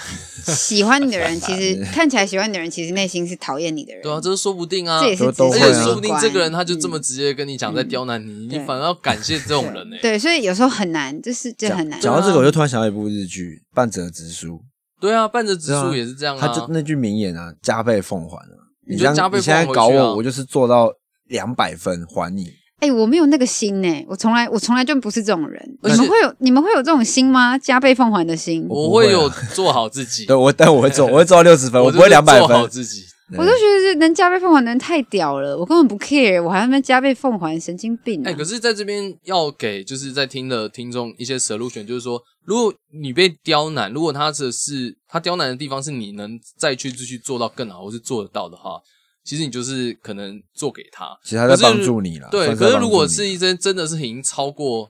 [0.46, 4.02] 喜欢你的人， 其实看起来喜欢你的人，其实内心是讨厌你的人。
[4.02, 5.00] 对啊，这是说不定啊。
[5.00, 9.98] 这也是都会啊而且职场的说不定这个人他就这么直接跟你讲，在刁难你，你反而要感谢这种人欸呢。
[10.02, 12.02] 对，所以有时候很难，就是这很难。
[12.02, 14.56] 讲到这个，我就突然想到一部日剧《半泽直树》，
[15.00, 16.48] 对啊，半泽直树也是这样啊。
[16.48, 18.58] 他就那句名言啊，加倍奉还啊！
[18.90, 20.92] 你这样加倍你现在搞我，我就是做到
[21.28, 22.52] 两百分还你。
[22.80, 25.78] 哎、我没有那个心呢、我从来我从来就不是这种人。
[25.82, 27.58] 你们会有你们会有这种心吗？
[27.58, 28.66] 加倍奉还的心？
[28.70, 32.70] 我会有做好自己 对，我，但我会做，我会做到六十分， 我不会就是两百做好分。
[32.70, 33.04] 自己。
[33.32, 38.30] 我都觉得是能加倍奉还的人太屌了，我根本不 care，我还在那边加倍奉还，神经病、啊！
[38.30, 48.80] 哎、可是在这边要给就是在听的听众一些 solution，就是说，如果你被刁难，如果他只是他刁难的地方是你能再去继续做到更好，或是做得到的话，
[49.26, 52.30] 其实你就是可能做给他，其实他在帮助你了。
[52.32, 54.90] 对，可是如果是一真真的是已经超过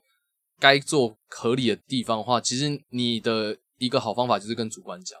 [0.60, 5.18] 该做合理的地方的话，其实你的一个好方法就是跟主管讲。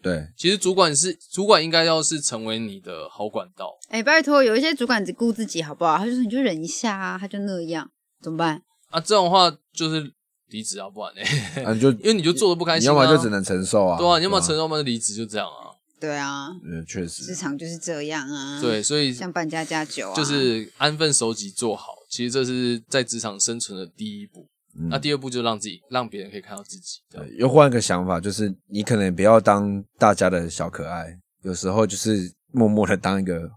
[0.00, 3.76] 对，其实主管是主管，应该要是成为你的好管道。
[3.88, 5.98] 哎、拜托，有一些主管只顾自己，好不好？
[5.98, 7.90] 他就说你就忍一下啊，他就那样，
[8.22, 8.62] 怎么办？
[8.90, 10.12] 啊，这种的话就是
[10.48, 11.64] 离职啊，不然呢？
[11.64, 13.98] 啊，你就 因为你就做的不开心、啊，要么就只能承受啊。
[13.98, 15.74] 对啊，你要么承受，受，要么就离职，就这样啊。
[16.00, 18.60] 对啊，嗯，确职实，场就是这样啊。
[18.60, 24.46] 对，，所以像扮家家酒啊，就是安分守己做好，其实这是在职场生存的第一步。
[24.78, 27.00] 嗯那第二步就是让自己让别人可以看到自己。
[27.10, 33.50] 对对又换个想法，就是你可能不要当大家的小可爱，有时候就是默默的当一个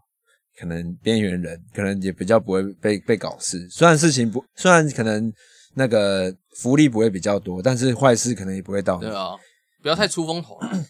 [0.58, 3.68] 可能边缘人，可能也比较不会被被搞事。
[3.70, 5.32] 虽然事情不，虽然可能
[5.76, 9.08] 那个福利不会比较多，但是坏事可能也不会到你。
[9.08, 9.32] 对啊，
[9.82, 10.70] 不要太出风头啦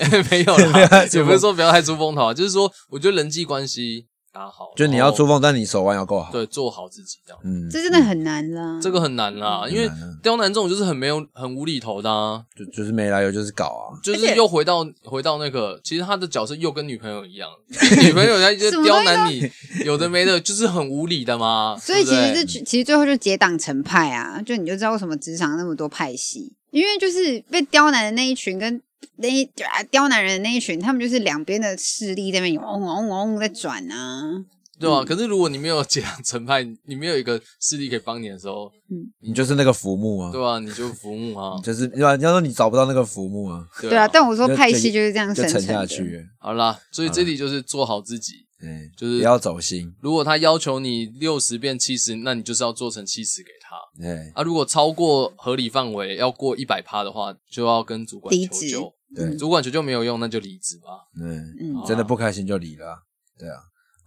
[0.30, 7.40] 没有啦，也不是说不要太出风头啊，就是说我觉得人际关系打好，就你要出风，但你手腕要够好。，对做好自己这样。
[7.44, 8.78] 嗯，这真的很难啦。
[8.80, 9.90] 这个很难啦，因为
[10.22, 13.98] 刁难这种就是很没有很无厘头的啊，就就是没来由就是搞啊。
[14.02, 17.48] 就是又回到回到那个，其实他的角色又跟女朋友一样，
[18.02, 19.50] 女朋友在刁难你，
[19.84, 21.76] 有的没的，就是很无理的嘛。
[21.78, 28.80] 所以其实这其实最后就结党成派啊，就你就知道为什么职场那么多派系，因为就是被刁难的那一群跟
[29.16, 34.44] 那一啊刁难人的那一群，他们就是两边的势力在那边嗡嗡嗡在转啊。
[34.78, 35.04] 对啊？
[35.04, 38.72] 可是如果你没有结党成派，你没有一个势力可以帮你的时候，
[39.20, 40.58] 你就是那个浮木啊，对啊？
[40.58, 41.60] 你就浮木啊。
[41.62, 42.16] 就是对吧？
[42.16, 45.60] 你要说你找不到那个浮木啊，对啊，但我说派系就是这样生成。
[45.60, 46.26] 下去。
[46.38, 48.46] 好啦，所以这里就是做好自己。
[48.62, 49.94] 嗯，就是不要走心。
[50.00, 53.76] 如果他要求你六十变七十，那你就是要做成七十给他。
[53.98, 58.94] 对，啊，如果超过合理范围，要过一百趴的话，就要跟主管求救。
[59.14, 61.08] 对，主管求救没有用，那就离职吧。
[61.20, 62.98] 嗯，嗯，真的不开心就离了啊。
[63.38, 63.56] 对啊，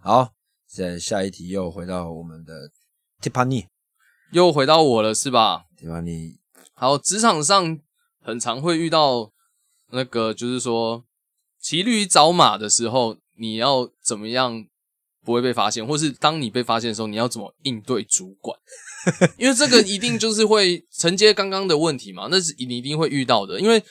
[0.00, 0.30] 好，
[0.66, 2.70] 再下一题又回到我们的
[3.20, 3.66] Tiffany。
[4.32, 6.38] 又回到我了，是吧？Tiffany，
[6.74, 7.78] 好，职场上
[8.20, 9.30] 很常会遇到
[9.90, 11.04] 那个，就是说
[11.60, 14.64] 骑驴找马的时候，你要怎么样
[15.24, 18.58] 不会被发现，或是当你被发现的时候，你要怎么应对主管？
[19.38, 23.82] 因为这个一定就是会承接刚刚的问题嘛，那是你一定会遇到的，因为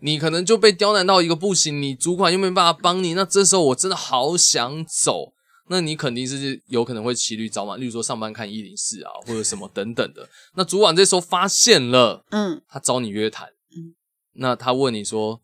[0.00, 5.32] 你可能就被刁难到一个不行，你主管又没办法帮你，那这时候我真的好想走。
[5.68, 10.28] 那你肯定是有可能会骑驴找马，例如说上班看一零四啊，或者什么等等的。
[10.54, 13.94] 那主管这时候发现了，嗯，他找你约谈，嗯
[14.34, 15.40] 那他问你说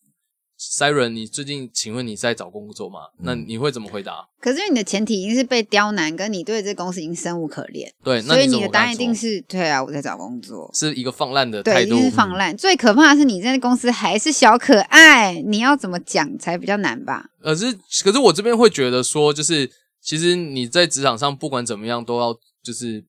[0.70, 3.00] ，Siren，你最近请问你在找工作吗？
[3.20, 4.28] 那你会怎么回答？
[4.40, 10.70] 可是你的前提已经是被刁难，跟你对这公司已经生无可恋，对，那所以你的答案一定是对啊，我在找工作。
[10.74, 12.56] 是一个放烂的，态度一定，是放烂。
[12.56, 17.26] 最可怕的是你在公司还是小可爱，你要怎么讲才比较难吧？
[17.40, 17.72] 可是
[18.04, 19.70] 可是我这边会觉得说，就是
[20.00, 23.04] 其实你在职场上不管怎么样都要就是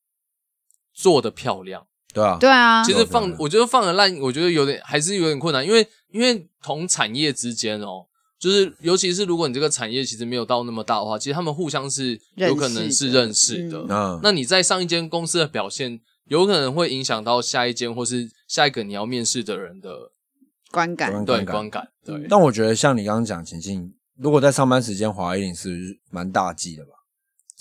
[0.94, 1.86] 做的漂亮。
[2.14, 8.06] 对啊，对啊，其实放我觉得放的烂，我觉得有点还是有点困难，因为因为同产业之间哦。
[8.40, 13.80] 就是，尤其是如果你这个产业其实没有到那么大的话，其实他们互相是有可能是认识的。
[13.84, 20.12] 嗯嗯，那你在上一间公司的表现，有可能会影响到下一间或是下一个你要面试的人的
[20.72, 21.88] 观感观观感对观感。
[22.04, 26.92] 对，嗯但我觉得像你刚刚讲情境，如果在上班时间滑一定是蛮大忌的吧？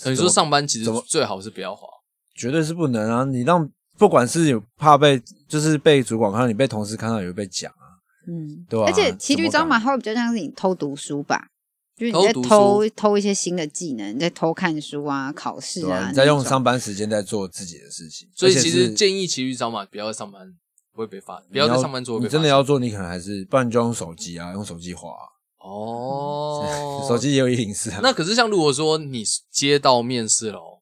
[0.03, 1.87] 你说上班其实最好是不要滑，
[2.35, 3.23] 绝对是不能啊！
[3.23, 11.47] 你让不管是有怕被，就是被主管看到，你被同事看到，也会被讲啊，嗯，对吧、而且骑驴找马，它会比较像是你偷读书吧？
[11.95, 20.51] 就是你在偷偷偷一些新的技能，你在偷看书啊、考试啊，你在用上班时间在做自己的事情，所以其实建议骑驴找马，不要在上班，
[20.91, 25.23] 不会被发，不要在上班做你真的要做，你可能还是，不然就用手机啊，用手机划啊、
[25.59, 27.99] 哦， 手机也有一零四啊。
[28.01, 30.79] 那可是像如果说你接到面试了哦，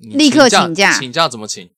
[0.00, 1.70] 立刻请请假请假怎么请？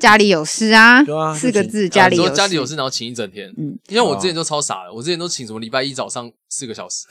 [0.00, 3.48] 家里有事啊，对啊四个字，家里有家里有事，然后请一整天。
[3.56, 7.06] 嗯，因为我之前都超傻的，我之前都请什么礼拜一早上四个小时，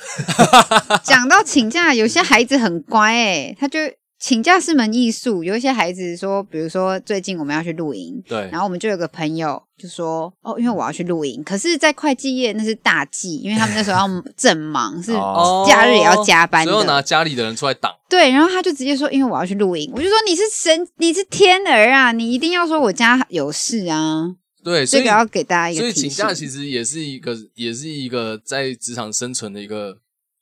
[1.04, 3.80] 讲到请假，有些孩子很乖诶、他就
[4.19, 5.43] 请假是门艺术。
[5.43, 17.01] 有一些孩子说，比如说最近我们要去露营，对然，后我们就有个朋友就说，哦，因为我要去露营，可是，在会计业那是大忌，因为他们那时候要 正忙，是哦假日也要加班所以要拿。
[17.01, 17.91] 家里的人出来挡。
[18.10, 26.10] 对，然后他就直接说，因为我要去露营，我就说你是神，你是天儿啊，你一定要说我家有事啊，对，所以这个要给大家一个所以请。
[26.10, 29.97] 假其实也是一个，也是一个在职场生存的一个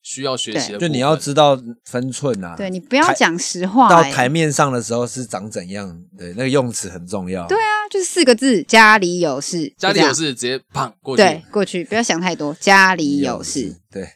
[0.07, 0.77] 需要学习的。
[0.77, 2.55] 就你要知道分寸啊。
[2.55, 7.45] 对你不要讲实话、欸，到台面上的时候是长怎样，对，那个用词很重要。
[7.47, 11.23] 对啊，就是四个字，家里有事，家里有事直接砰过去。
[11.23, 14.07] 对，过去不要想太多，家里有事。，对，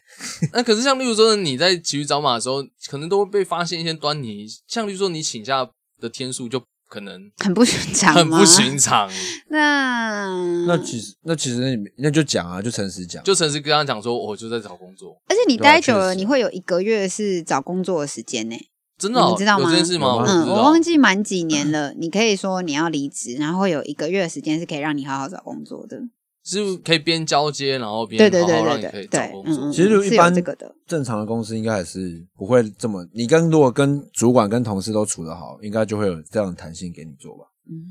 [0.54, 4.46] 那可是像例如说你在骑驴找马的时候，可能都会被发现一些端倪。
[4.66, 5.68] 像例如说你请假
[6.00, 8.76] 的天数就可能很不寻常，很不寻。
[8.78, 9.10] 常，
[9.48, 10.26] 那
[10.66, 13.24] 那其实那其实你那就讲啊，就诚实讲。
[13.24, 15.16] 就诚实跟他讲说，我就在找工作。
[15.26, 18.56] 而且你待久了，你会有一个月是找工作的时间呢。
[18.98, 20.06] 真的哦、你知道吗有这件事吗？
[20.08, 21.94] 有吗我不嗯，我忘记满几年了。
[21.94, 25.98] 你可以说你要离职，然后会有一个月的时间是可以让你好好找工作的。
[26.44, 29.64] 是可以边交接，然后边对对好对对对好让你可以找对，工作。
[29.64, 30.74] 嗯嗯，其实一般这个的。
[30.86, 37.44] 正常的公司应该还是不会这么，你跟如果跟主管跟同事都处得好，应该就会有这样的弹性给你做吧。
[37.68, 37.86] 嗯，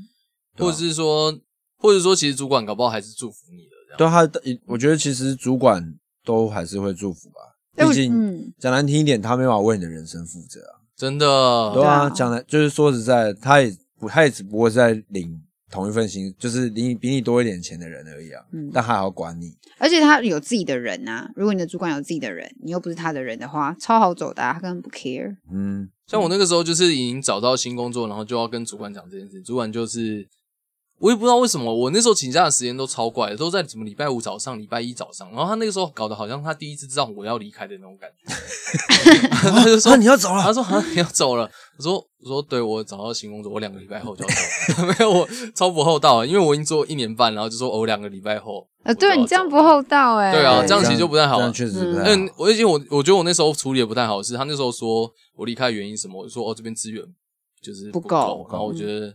[0.58, 1.32] 或者是说，
[1.78, 3.98] 或者说，其实主管搞不好还是祝福你的这样。
[3.98, 5.82] 对啊他，我觉得其实主管
[6.24, 7.36] 都还是会祝福吧。
[7.74, 10.76] 毕竟嗯讲难听一点，他没办法为你的人生负责啊。
[10.94, 11.26] 真的，
[11.72, 15.40] 对啊，对啊讲来就是说实在，他也不，他也只不过是在领
[15.72, 18.44] 同一份薪，就是你比你多一点钱的人而已啊。
[18.52, 25.34] 嗯但他还要管你，而且他有自己的人啊、如果你的主管有自己的人，你又不是他的人的话，超好走的、啊，他根本不 care。
[25.50, 29.40] 嗯，像我那个时候就是已经找到新工作，然后就要跟主管讲这件事。
[29.40, 30.28] 主管就是
[31.02, 35.28] 我也不知道为什么，我那时候请假的时间都超怪的，都在什么礼拜五早上、礼拜一早上。
[35.32, 38.32] 然后他那个时候搞得好像他第一次知道我要离开的那种感觉。
[39.50, 44.86] 他就说啊你要走了，他说：“啊，你要走了。”我说：“我说，对我找到新工作，我两个礼拜后就要走。
[44.86, 48.64] 没有，我超不厚道的，因为我已经做一年半，然后就说哦，我两个礼拜后。
[48.84, 57.02] 啊，对你这样不厚道哎、对啊这样其实就不太好这啊样确实不太嗯。，我而且我我觉得我那时候处理的不太好，是他那时候说我离开原因什么，我就说哦这边资源
[57.60, 59.12] 就是不够够，然后我觉得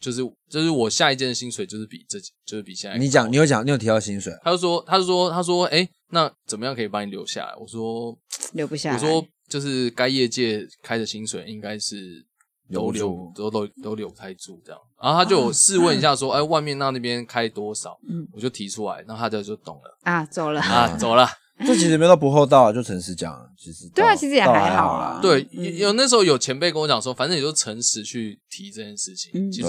[0.00, 7.54] 就是就是我下一件的薪水就是比这就是比现在你讲，你有讲，你有提到薪水，他就说他就说他说哎那怎么样可以把你留下来？
[7.56, 8.16] 我说
[8.52, 8.96] 留不下来。
[8.96, 12.24] 我说就是该业界开的薪水应该是
[12.72, 17.98] 都留都都都留不太住这样，然后他就试问一下说，哎，外面那那边开多少？
[18.08, 20.60] 嗯我就提出来，然后他就就懂了啊，走了。
[20.60, 21.28] 啊，走了。
[21.60, 25.20] 这其实没有到不厚道啊，就诚实讲，其实对啊其实也还还好啊啦。
[25.22, 29.30] 对，嗯有有那时候有前辈跟我讲说，反正也就诚实去提这件事情。
[29.34, 29.68] 嗯其实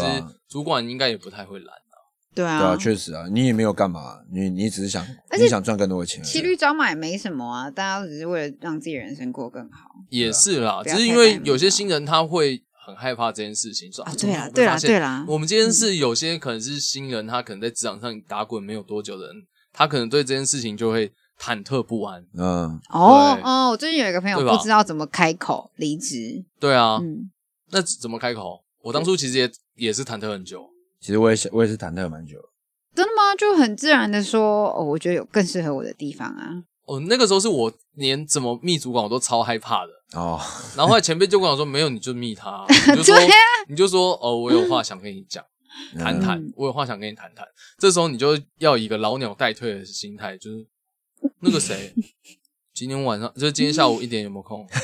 [0.49, 1.95] 主管应该也不太会懒啊。
[2.33, 6.23] 对啊，对啊，确实啊，你也没有干嘛，你你只是想，而且你想赚更多的钱。
[6.23, 9.89] 骑驴找马也没什么啊，大家只是为了让自己人生过更好。
[10.09, 19.35] 也是啦，只是因为有些新人他会很害怕这件事情，说啊，对啊，对啦，会发现对啦，我们今天是有些可能是新人，他可能在职场上打滚没有多久的人，
[19.71, 22.25] 他可能对这件事情就会忐忑不安。
[22.37, 27.29] 嗯，哦哦，我最近有一个朋友对吧不知道怎么开口离职，对啊，嗯，
[27.71, 28.63] 那怎么开口？
[28.81, 30.63] 我当初其实也也是忐忑很久。
[30.99, 32.47] 其实我也想，我也是忐忑蛮久的。
[32.95, 33.35] 真的吗？
[33.37, 36.63] 就很自然的说，哦，我觉得有更适合我的地方啊。
[36.85, 39.91] 哦，那个时候是我连怎么密主管我都超害怕的。
[40.17, 40.39] 哦，
[40.77, 43.33] 然后后来前辈就跟我说：“没有，你就密他， 你就说，对啊
[43.67, 45.43] 你就说，哦，我有话想跟你讲，
[45.97, 47.45] 谈谈嗯，我有话想跟你谈谈。”
[47.77, 50.65] 这时候你就要以一个老鸟待退的心态，就是
[51.41, 51.93] 那个谁，
[52.73, 54.65] 今天晚上就是今天下午一点有没有空？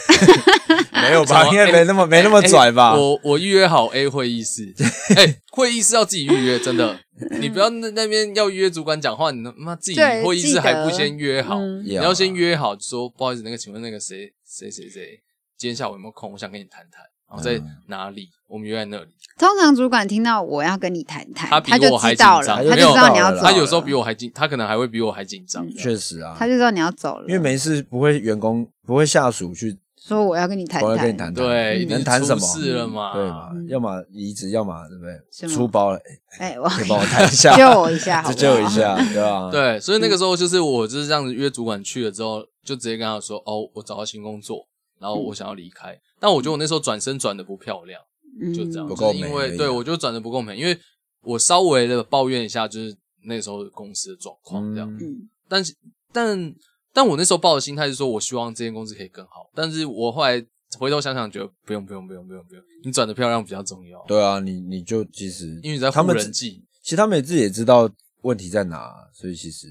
[0.94, 1.48] 没有吧？
[1.48, 2.96] 应该没那么没那么拽吧？
[2.96, 4.74] 我我预约好 A 会议室，
[5.16, 7.00] 哎，会议室要自己预约，真的，
[7.40, 15.22] 你不要那那边要约主管讲话，你他妈自己会议室还不先约好，嗯你要先约好，说不好意思，那个请问那个谁谁谁谁，
[15.58, 16.32] 今天下午有没有空？
[16.32, 18.28] 我想跟你谈谈，然后在嗯哪里？
[18.48, 19.06] 我们约在那里。
[19.40, 23.44] 通常主管听到我要跟你谈谈，他就我还知道了，紧张他就知道你要走了。
[23.44, 25.66] 他有时候比我还紧，他可能还会比我还紧张。
[25.66, 32.40] 嗯确实啊，他就知道你要走了，因为没事不会员工不会下属去说我要跟你谈谈，我要跟你谈谈，对，嗯能谈什么？
[32.42, 33.14] 出事了嘛？
[33.14, 33.50] 对嘛？
[33.70, 35.48] 要么离职，要么对不对？
[35.50, 36.00] 出包了，
[36.38, 39.50] 哎哎，我可以帮我谈一 下，救我一下， 好就不好救一下，对吧？
[39.54, 44.68] 对，所以那个时候就是我就是这样子约主管去了之后，就直接跟他说：“哦，我找到新工作，
[45.02, 46.00] 然后我想要离开。
[46.20, 48.00] 但我觉得我那时候转身转的不漂亮，
[48.40, 50.78] 嗯就这样，不就是因为对我就转的不够美，因为
[51.24, 54.90] 我稍微的抱怨一下，就是那时候公司的状况这样。
[54.94, 55.76] 嗯嗯但是
[56.14, 56.56] 但
[56.94, 59.50] 但我那时候抱的心态是说，我希望这间公司可以更好。
[59.54, 60.42] 但是我后来
[60.78, 66.64] 回头想想，觉得不用不用不用不用不用，你转的漂亮比较重要，对啊，你你就其实因为你在他们护人际。
[66.82, 67.90] 其实他们自己也知道
[68.22, 69.68] 问题在哪，所以其实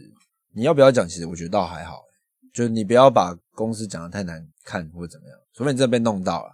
[0.54, 2.02] 你要不要讲，其实我觉得倒还好，
[2.52, 6.52] 就是你不要把公司讲的太难看或者怎么样，除非你真的被弄到了。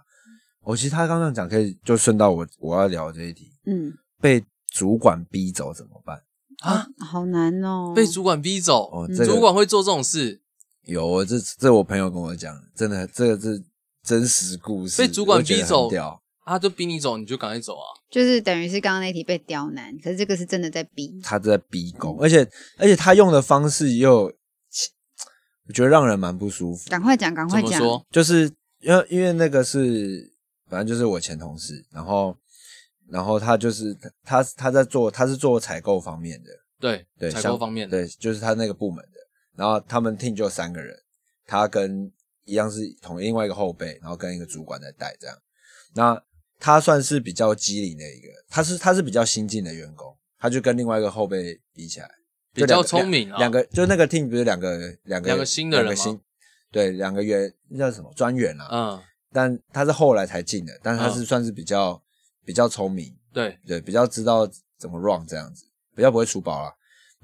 [0.61, 6.21] 我、其实他刚刚讲可以就顺到我我要聊的这一题，嗯，被主管逼走怎么办？
[6.59, 10.41] 啊，好难哦，被主管逼走，哦，这个主管会做这种事，
[10.85, 13.63] 有，这这我朋友跟我讲，真的，这个是
[14.03, 17.87] 真实故事，被主管逼走屌啊，就逼你走，你就赶快走啊。
[18.09, 22.45] 就是等于是刚刚那题被刁难，可是这个是真的在逼，他在逼宫，而且
[22.77, 24.33] 而且他用的方式又，
[25.67, 26.89] 我觉得让人蛮不舒服。
[26.89, 28.05] 赶快讲，赶快讲，怎么说？
[28.09, 28.49] 就是
[28.79, 30.31] 因为因为那个是，
[30.69, 32.35] 反正就是我前同事，然后
[33.09, 36.49] 然后他就是他他在做他是做采购方面的，
[36.79, 39.19] 对对，采像购方面的，对，就是他那个部门的，
[39.55, 40.95] 然后他们 team 就三个人，
[41.45, 42.11] 他跟
[42.45, 45.37] 一样是同另外一个后辈，然后跟一个主管在带这样，
[45.93, 46.23] 那
[46.59, 52.09] 他算是比较机灵的一个，他是他是比较新进的员工，他就跟另外一个后辈比起来。
[52.65, 53.37] 比较聪明啊。
[53.37, 55.95] 两个就那个 team 不是两个两个两个新的人吗？
[55.95, 56.19] 新
[56.71, 58.11] 对两个员那叫什么？
[58.15, 61.13] 专员啊，嗯，但他是后来才进的，但是他嗯。
[61.13, 62.01] 是算是比较、
[62.45, 65.63] 比较聪明，对，对，比较知道怎么 run 这样子，
[65.95, 66.73] 比较不会出包啦。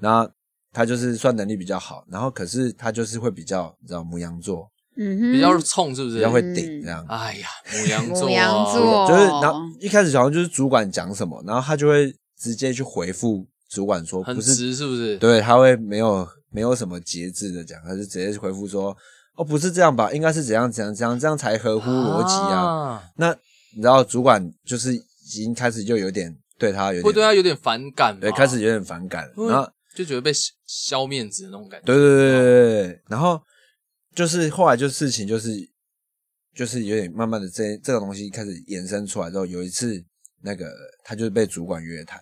[0.00, 0.28] 然后
[0.72, 6.16] 他就是算能力比较好，然后可是他就是会比较你知道母羊座嗯哼，比较冲是不是？
[6.16, 15.18] 比较会顶这样，哎呀，母羊 座，母羊座就是然后一开始好像就是主管讲什么，然后他就会直接去回复主管说很不是，直是不是？
[15.18, 18.96] 对，他会没有没有什么节制的讲，他就直接回复说
[19.36, 22.60] 哦不是这样吧，应该是怎样怎样怎样，这样才合乎逻辑啊。
[22.60, 23.36] 啊，那
[23.74, 31.86] 你知道主管就是已经开始就有点对他有点会对他有点反感吧，对开始有点反感，会然后就觉得被消消面子的那种感觉。
[31.86, 33.40] 对对对对对对，然后
[34.14, 35.50] 就是后来就事情就是
[36.54, 40.00] 就是有点慢慢的这这个东西开始延伸出来之后，有一次
[40.42, 42.20] 那个他就是被主管约谈，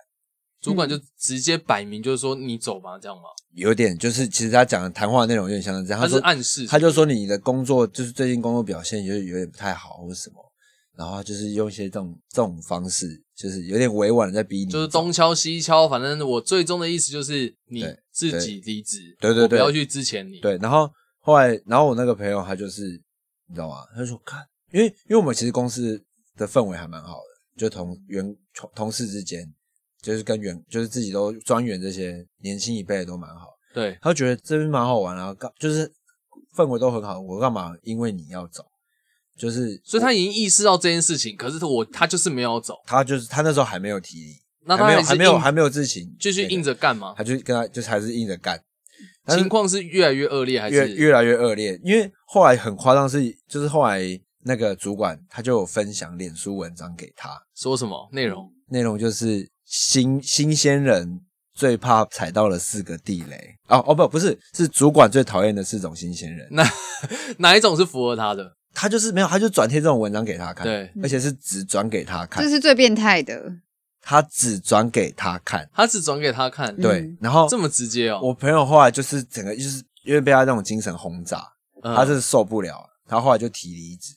[0.62, 3.24] 主管就直接摆明就是说你走吧，这样吗？
[3.54, 10.36] 有点就是其实他讲的谈话内容有点像是这样，他是说暗示，他就说你的工作就是最近工作表现有有点不太好或者什么，
[10.96, 20.38] 然后就是用一些这种这种方式，就是有点委婉的在逼你，就是东敲西敲，反正我最终的意思就是你对自己离职，对对对我不要去之前你。
[20.38, 22.82] 对，然后后来，然后我那个朋友他就是
[23.48, 23.76] 你知道吗？
[23.92, 24.40] 他就说看，
[24.72, 26.02] 因为因为我们其实公司
[26.36, 29.46] 的氛围还蛮好的，就同员同同事之间，
[30.02, 35.90] 就是跟员就是自己都专员这些年轻一辈的都蛮好，对他就觉得这边蛮好玩啊，干就是
[36.56, 38.64] 氛围都很好，我干嘛因为你要走？
[39.38, 44.34] 就是所以他已经意识到这件事情，可是我他就是没有走，他就是他那时候还没有提离，
[44.66, 47.14] 那他还没有还没有还没有知情，继续硬着干嘛？
[47.16, 48.62] 他就跟他就是还是硬着干，
[49.28, 54.02] 情况是越来越恶劣，还是越越来越恶劣，因为后来很夸张是，就是后来
[54.44, 58.52] 那个主管他就有分享脸书文章给他，说什么内容？
[58.68, 61.22] 内容就是新新鲜人
[61.54, 63.56] 最怕踩到了四个地雷。
[63.68, 66.62] 哦哦不不是是主管最讨厌的四种新鲜人，那
[67.38, 68.54] 哪一种是符合他的？
[68.74, 72.44] 他就是没有他就转贴这种文章给他看，对，而且是只转给他看。
[72.44, 73.42] 这，是最变态的，
[74.02, 78.20] 他只转给他看，他只转给他看，对嗯，然后这么直接哦。
[78.22, 81.42] 我朋友后来就是整个就是因为被他那种精神轰炸，
[81.82, 81.96] 嗯。
[81.96, 84.12] 他是受不了，他后来就提离职，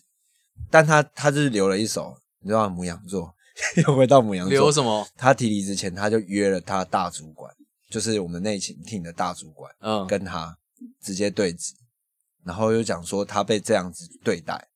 [0.70, 2.76] 但他他就是留了一手，你知道吗？
[2.76, 3.34] 母羊座
[3.88, 5.08] 又回到母羊座，留什么？
[5.18, 7.52] 他提离职前他就约了他大主管，
[7.89, 10.56] 就是我们内勤 team 的大主管，嗯，跟他
[11.02, 11.74] 直接对质，
[12.44, 14.68] 然后又讲说他被这样子对待，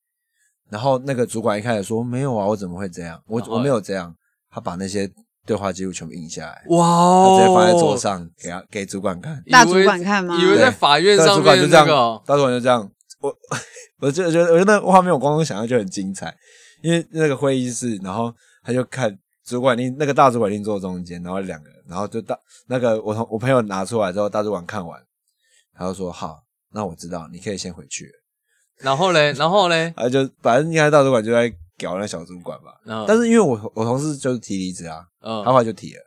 [0.69, 3.21] 然后那个主管一开始说没有啊，我怎么会这样？
[3.27, 4.15] 我我没有这样，
[4.49, 5.11] 他把那些
[5.45, 9.43] 对话记录全部印下来，哇直接放在桌上给他给主管看。
[9.51, 10.39] 大主管看吗？
[10.41, 11.85] 以为在法院大上面主管就这样
[12.25, 12.89] 大主管就这样，
[13.19, 13.35] 我
[13.99, 16.33] 我就觉得，我觉得那个画面我光光想象就很精彩，
[16.81, 18.33] 因为那个会议室，然后
[18.69, 25.01] 他就看主管令那个大主管令坐中间，然后两个人，然后就大那个我同我朋友拿出来之后，大主管看完，
[25.73, 28.11] 他就说好，那我知道，你可以先回去了。
[28.77, 36.01] 然后嘞，然后嘞，啊就反正应该大主管就在搞那小主管吧，嗯，但是因为我我同事就是提离职啊，嗯他后来就提了，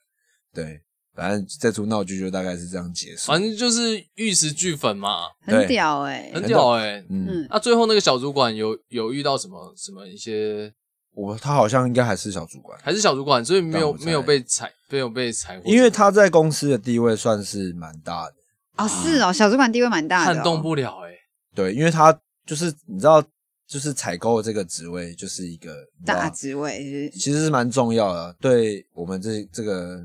[0.54, 0.80] 对，
[1.16, 3.26] 反正这出闹剧就大概是这样结束。
[3.26, 10.72] 反正就是玉石俱焚嘛，很屌哎、很屌哎、嗯，嗯，那、最后那个小主管有有遇到什么什么一些，
[11.14, 18.34] 我他好像应该还是小主管，还是小主管，所以没有没有被裁，没有被裁获，因为他在公司的地位算是蛮大的。
[18.76, 21.12] 哦是哦，小主管地位蛮大的、哦，撼动不了哎、
[21.54, 23.22] 对，因为他就是你知道，
[23.66, 30.00] 就是采购这个职位就是一个大职位是是其实是蛮重要的，对我们这这个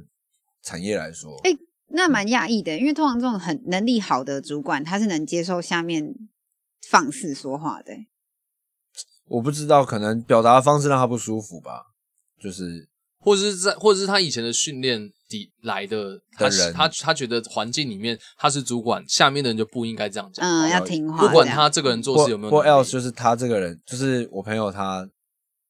[0.62, 1.40] 产业来说。
[1.44, 1.52] 哎
[1.90, 6.14] 那蛮讶异的，因为通常这种很能力好的主管，他是能接受下面
[6.90, 7.94] 放肆说话的、
[9.28, 11.86] 我不知道，可能表达的方式让他不舒服吧，
[12.42, 12.88] 就是
[13.20, 25.08] 或者是在，或者是他以前的训练底来的，他的人他他觉得环境里面他是主管，下面的人就不应该这样讲，嗯，要听话，不管他这个人做事有没有或能力 else 就是他这个人，就是我朋友他，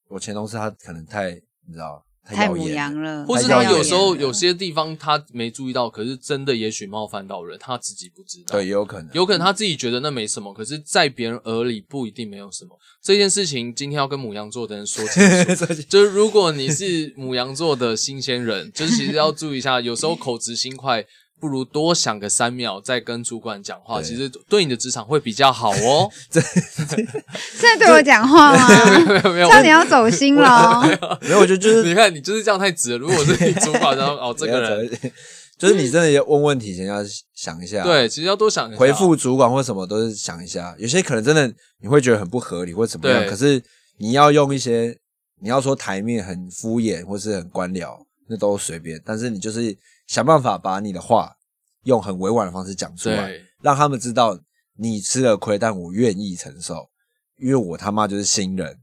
[0.10, 2.04] 我前同事他可能太你知道
[2.36, 8.54] 太母羊了，或是他有时候有些地方他没注意到，可是真的也许冒犯到人，他自己不知道。
[8.54, 12.78] 对，也有可能有可能他自己觉得那没什么，可是，在别人耳里不一定没有什么。
[13.02, 15.24] 这件事情今天要跟母羊座的人说清
[15.56, 21.06] 楚， 就是如果你是母羊座的新鲜人，就是其实要注意一下，有时候口直心快，
[21.40, 26.10] 不如多想个三秒再跟主管讲话，其实对你的职场会比较好哦。
[26.32, 26.42] 是
[27.62, 28.68] 在对我讲话吗？
[29.06, 31.18] 没有没有差点要走心了哦。
[31.22, 32.98] 没有，我觉得就是你看你就是这样太直了。
[32.98, 35.12] 如果是你主管，然后哦这个人，
[35.58, 36.98] 就是你真的要问问题前要
[37.34, 43.62] 想一下，对，其实要多想一下回复主管或什么都是想一下，有些可能真的你会觉得很不合理或怎么样，可是
[43.98, 44.98] 你要用一些
[45.40, 47.96] 你要说台面很敷衍或是很官僚，
[48.28, 49.76] 那都随便，但是你就是
[50.08, 51.36] 想办法把你的话
[51.84, 53.32] 用很委婉的方式讲出来，
[53.62, 54.40] 让他们知道
[54.78, 56.90] 你吃了亏，但我愿意承受，
[57.38, 58.80] 因为我他妈就是新人，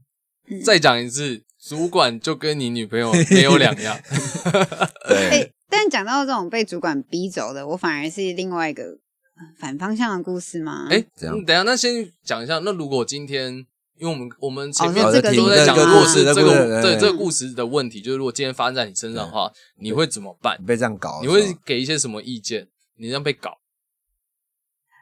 [0.63, 3.99] 再讲一次，主管就跟你女朋友没有两样。
[5.09, 10.87] 对，哎、但讲到这种被主管逼走的，我反而是另外一个呃反方向的故事吗？
[10.89, 11.35] 哎，这样。
[11.35, 13.65] 嗯等一下，那先讲一下，那如果今天，
[13.97, 20.65] 因为我们我们前面哦这个都在讲，这个如果是这这个故事个对对这个故事的问题，就是如果今天发生在你身上的话，你会怎么办你？
[20.65, 22.67] 被这样搞你，会给一些什么意见？
[22.97, 23.57] 你这样被搞，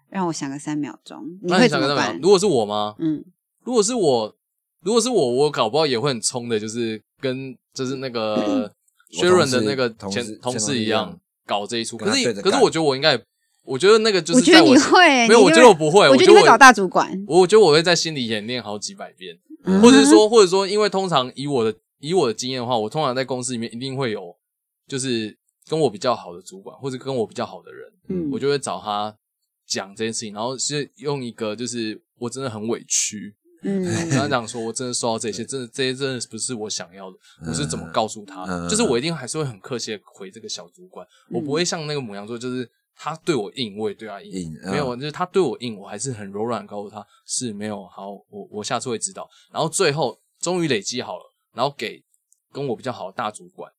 [0.10, 1.68] 让我想个三秒钟，你那会？
[1.68, 2.20] 怎么办？
[2.22, 2.96] 如果是我吗？
[3.00, 3.24] 嗯，
[3.64, 4.36] 如果是我，
[4.82, 8.72] 如果是我，我搞不好也会很冲的，就是跟就是那个
[9.10, 11.98] 薛润的那个同事前同前事一样同事一样搞这一出。
[11.98, 13.16] 可是可是我觉得我应该，
[13.64, 24.36] 我觉得那个就是我觉得在你会，没有，我觉得我不会，我觉得我会找大主管，我觉得我会在心里演练好几百遍，嗯或者是说，或者说，因为通常以我的以我的经验的话，我通常在公司里面一定会有，
[24.88, 25.38] 就是
[25.70, 28.30] 跟我比较好的主管，或者跟我比较好的人，嗯。
[28.32, 29.16] 我就会找他
[29.66, 33.82] 讲这件事情，然后是用一个就是我真的很委屈，嗯。
[34.10, 51.24] 跟他讲说，我真的受到这些，真的这些真的不是我想要的，我是怎么告诉他，嗯就是我一定还是会很客气的回这个小主管，我不会像那个母羊座，就是他对我硬，我也对他硬，没有，就是他对我硬，我还是很柔软地告诉他是没有好，我我下次会知道，然后最后终于累积好了，
[51.54, 52.04] 然后给
[52.52, 53.72] 跟我比较好的大主管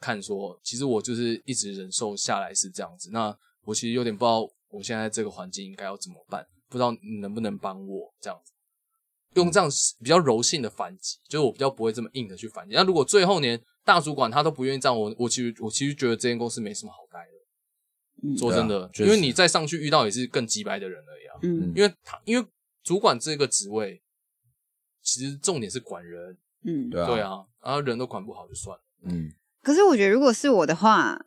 [0.00, 8.52] 看说，其实我就是一直忍受下来是这样子，那我其实有点不知道我现在这个环境应该要怎么办，不知道你能不能帮我这样子。
[9.34, 9.66] 用这样
[10.02, 12.74] 比较柔性的反击，就是我比较不会这么硬的去反击。
[12.74, 17.32] 那如果最后连大主管他都不愿意这样，我我其实我其实觉得这间公司没什么好待的。
[18.22, 21.38] 嗯说真的，啊因为你再上去遇到也是更鸡白的人而已啊。
[21.42, 22.46] 嗯因为他因为
[22.82, 24.00] 主管这个职位，
[25.02, 28.82] 其实重点是管人，嗯，对啊，对，啊，然后人都管不好就算了。
[29.04, 29.28] 嗯，
[29.62, 31.20] 可是我觉得，如果是我的话，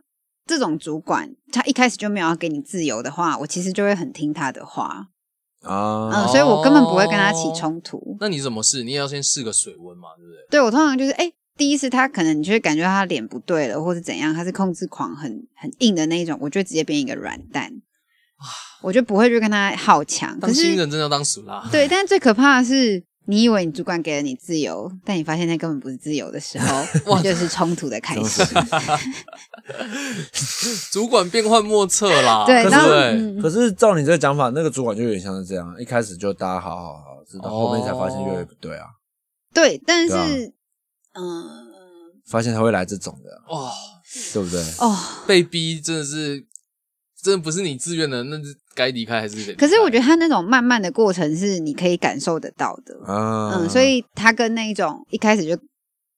[0.45, 5.09] 这种主管他一开始就没有要给你自由的话，我其实就会很听他的话，
[5.61, 8.15] 啊，嗯，所以我根本不会跟他起冲突。
[8.19, 8.83] 那你怎么试？
[8.83, 10.47] 你也要先试个水温嘛，对不对？
[10.51, 17.71] 对我通常就是，哎、第一次他可能你就会感觉他脸不对了，或者怎样，他是控制狂很很硬的那一种，我就直接变一个软蛋，
[18.81, 20.33] 我就不会去跟他好强。
[20.35, 21.67] 可当新是人真的要当熟啦。
[21.71, 28.43] 对，但是 最可怕的是，你以为你主管给了你自由，但你发现那根本不是自由的时候， 那就是冲突的开始。
[30.91, 32.77] 主管变幻莫测啦，对，不对？
[33.13, 38.87] 嗯可是照你这个讲法，那个主管就有点像是这样，一开始就大家好好好，直到后面才发现越来越不对啊，
[39.53, 40.53] 对，但是
[41.15, 43.71] 嗯、发现他会来这种的，哦，
[44.33, 44.61] 对不对？
[44.79, 44.97] 哦，
[45.27, 46.45] 被逼真的是，
[47.21, 49.53] 真的不是你自愿的，那是该离开还是得离开？
[49.53, 55.57] 可是我觉得他那种慢慢的过程是你可以感受得到的，啊，嗯，所以他跟那一种一开始就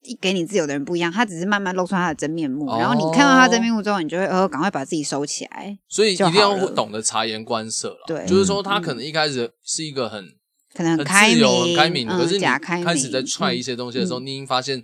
[0.02, 2.78] 一给你自由的人不一样，他只是慢慢露出他的真面目，哦。
[2.78, 6.70] 然后你看到他真面目之后，你就会呃赶快把自己收起来，所以一定要好了。
[6.72, 8.04] 懂得察言观色了。
[8.06, 8.24] 对。
[8.26, 10.24] 就是说他可能一开始是一个很
[10.78, 12.06] 可能很开明，自由、很开明。
[12.06, 14.26] 可是你假开始在踹一嗯些东西的时候，嗯。
[14.26, 14.80] 你已经发现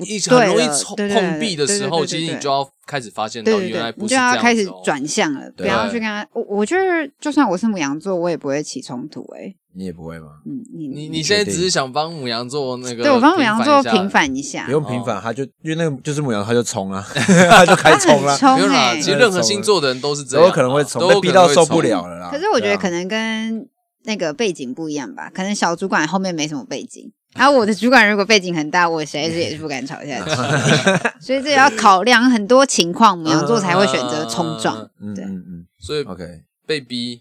[0.00, 6.26] 一对很容易了冲对对碰壁的时候，其实你就要开始发现到原来不是你就要开始转向了，不要去跟他。
[6.34, 9.22] 我我觉得，就算我是母羊座，我也不会起冲突。
[9.36, 10.26] 哎，你也不会吗？
[10.46, 14.64] 嗯，你你你你现在只是想帮母羊座那个对我帮母羊座平平反一下。
[14.66, 19.12] 不，用平反，他就因为那个就是母羊，他就冲啊， 他就开冲了很，冲哎其。
[19.12, 22.30] 实任何星座的人都是这都样啊，有可能会冲，都逼到受不了了啦。
[22.32, 23.64] 可是我觉得可能跟
[24.04, 30.30] 那个背景不一样吧，可能小主管后面没什么背景，然后我的主管如果背景很大，我实在是也是不敢吵下去，
[31.20, 34.88] 所以这也要考量很多情况，母羊座才会选择冲撞。
[35.00, 36.24] 嗯对嗯嗯所以，OK，
[36.66, 37.20] 被逼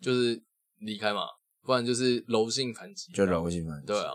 [0.00, 0.40] 就是
[0.80, 1.22] 离开嘛，
[1.64, 4.12] 不然就是柔性反击，就柔性反击，对啊，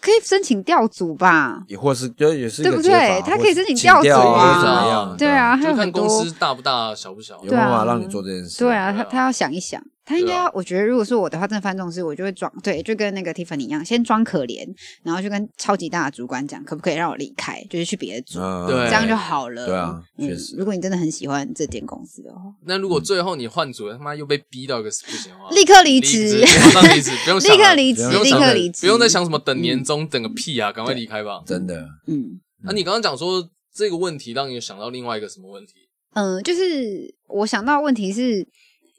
[0.00, 1.62] 可以申请调组吧？
[1.68, 5.16] 也或是就也是对不对他可以申请调组啊怎么样？
[5.18, 7.38] 对啊，还就看有很多公司大不大、小不小。
[7.44, 8.58] 有办法让你做这件事。
[8.60, 14.68] 对啊他他要想一想，他应该我觉得如果是我的话，真的犯这种事，我就会装，对，就跟那个 Tiffany 一样，先装可怜，
[15.02, 19.64] 然后就跟超级大的主管讲，可不可以让我离开，就是去别的组，嗯，对这样就好了。
[19.64, 31.42] 对啊嗯确实如果你真的很喜欢这间公司的话，那如果最后你换组了，他妈又被逼到一个不行的话，立刻离职，职，马上离职，不用想立刻离职，立不用想了刻离职，不用 再想什么等年终，等个屁啊，赶快离开吧。
[31.46, 35.72] 真的，嗯那你刚刚讲说这个问题，让你想到另外一个什么问题？
[36.12, 38.46] 嗯，就是我想到的问题是。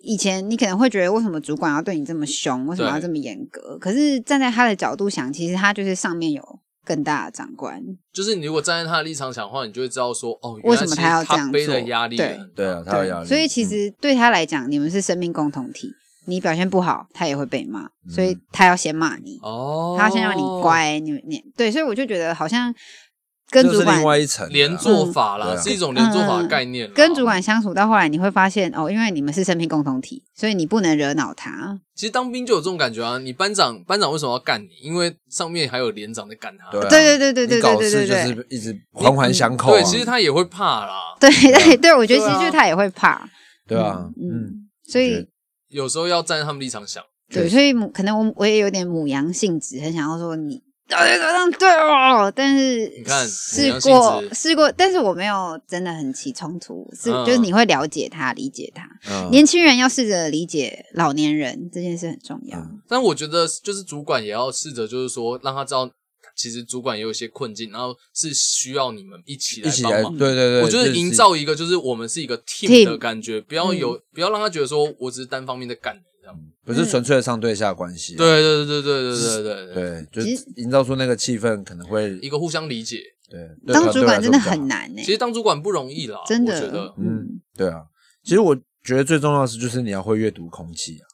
[0.06, 2.66] 以前你可能会觉得，为什么主管要对你这么凶？
[2.68, 3.78] 为什么要对这么严格？
[3.80, 7.82] 可是站在他的角度想，其实他就是上面有更大的长官，
[8.14, 12.16] 就是你如果站在他的立场讲话，你就会知道说，哦，为什么他要这样他背的做压力
[12.56, 13.28] 对啊，他有压力。
[13.28, 15.92] 所以其嗯实对他来讲，你们是生命共同体。
[16.28, 21.00] 你表现不好，他也会被骂，嗯所以他要先骂你，哦，他要先让你乖。
[21.00, 22.74] 你你对，所以我就觉得好像
[23.56, 26.92] 跟主管这是另外一层连做法啦，是一种连做法的概念。
[26.94, 31.80] 跟主管相处到后来，你会发现哦，因为你们是生命共同体，所以你不能惹恼他。
[31.96, 33.18] 其实当兵就有这种感觉啊。
[33.18, 34.68] 你班长班长为什么要干你？
[34.82, 36.70] 因为上面还有连长在干他。
[36.70, 39.80] 对啊对对对对对对对事就对是一直环环相扣啊。
[39.80, 41.16] 对，其实他也会怕啦。
[41.20, 43.26] 对对 对，我觉得其实就是他也会怕，
[43.66, 45.26] 对啊，嗯嗯，所以
[45.70, 47.02] 有时候要站在他们立场想，
[47.32, 57.26] 对，所以母可能我我也有点母羊性质，很想要说你到底怎样对哦，但是你看试过试过，但是我没有真的很起冲突，是、嗯。
[57.26, 58.88] 就是你会了解他，理解他。
[59.10, 59.30] 嗯。
[59.32, 62.60] 年轻人要试着理解老年人，这件事很重要。
[62.60, 62.80] 嗯。
[62.88, 65.90] 但我觉得就是主管也要试着，就是说让他知道，
[66.36, 70.18] 其实主管也有一些困境，然后是需要你们一起来帮忙。
[70.18, 76.40] 对对对，我觉得就是营造一个就是我们是一个 team Team 的感觉，不要有不要让他觉得说我只是单方面的干这样。
[76.66, 82.98] 不是纯粹的上对下关系啊，对对对对对对对对对，就是营造出那个气氛，可能会一个互相理解。
[83.30, 86.94] 对对当主管真的很难呢、其实当主管不容易啦，真的我觉得。
[86.98, 87.84] 嗯，对啊。
[88.24, 91.06] 其实我觉得最重要的是，就是你要会阅读空气啊。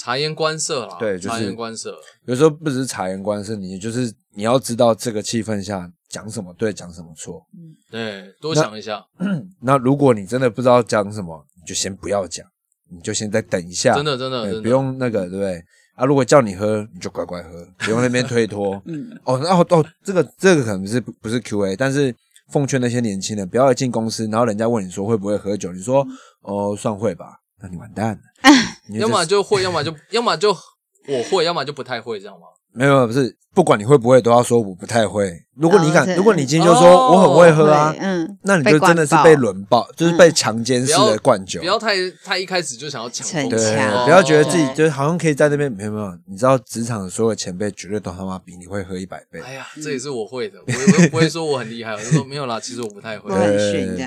[0.00, 1.96] 察言观色啦，对就是察言观色。
[2.26, 7.44] 有时候不只是察言观色，你就是你要知道这个气氛下讲什么对，讲什么错。
[7.90, 9.04] 对，多想一下，
[9.62, 12.46] 那如果你真的不知道讲什么，你就先不要讲，
[12.90, 15.62] 你就先再等一下，真的真的真的不用那个，对不对？
[15.94, 18.80] 啊，如果叫你喝，你就乖乖喝，不用那边推脱。
[18.86, 22.14] 嗯，哦，然后哦，这个这个可能是不不是 Q A，但是
[22.52, 26.06] 奉劝那些年轻人，不要一进公司，然后人家问你说会不会喝酒，你说
[26.42, 28.18] 哦算会吧，那你完蛋了。
[28.98, 32.46] 要么就就会，要么就要么就我会，要么就不太会，这样吗？
[32.72, 35.44] 没有不是，不管你会不会，都要说我不太会。
[35.58, 41.66] 如果你敢，哦如果你今天就说哦我很会喝啊对，嗯，那你就真的是被轮爆，就是被强奸式的灌酒不。
[41.66, 49.40] 要太太一开始就想要抢风对，逞强不要觉得自己就是好像可以在那边没有没有，你知道职场的所有前辈绝对都他妈比你会喝一百倍。
[49.40, 53.50] 哎呀，这也是我会的，我不会说我很厉害，我就 说没有啦，其实我不太会我，很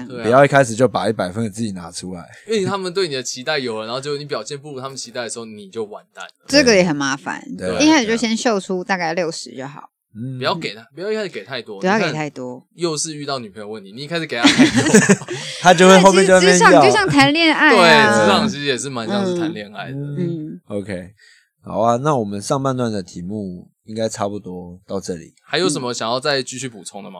[0.07, 2.25] 对不要一开始就把一百分的自己拿出来。
[2.47, 6.31] 因为他们对你的期待有了，然后结果你表现不如他们期待的时候，你就完蛋了。
[6.47, 7.43] 这个也很麻烦。
[7.57, 12.61] 对一开始就先秀出大概六十就好，嗯，不要给他，不要一开始给太多，不要给太多。
[12.75, 15.27] 又是遇到女朋友问题，你一开始给他太多，
[15.61, 16.91] 他就会后面就在那边要职场就。
[16.91, 19.97] 像谈恋爱对，啊，职场其实也是蛮像是谈恋爱的。
[19.97, 21.13] 嗯，OK，
[21.63, 25.33] 好啊，那我们上半段的题目应该差不多到这里。
[25.43, 27.19] 还有什么想要再继续补充的吗？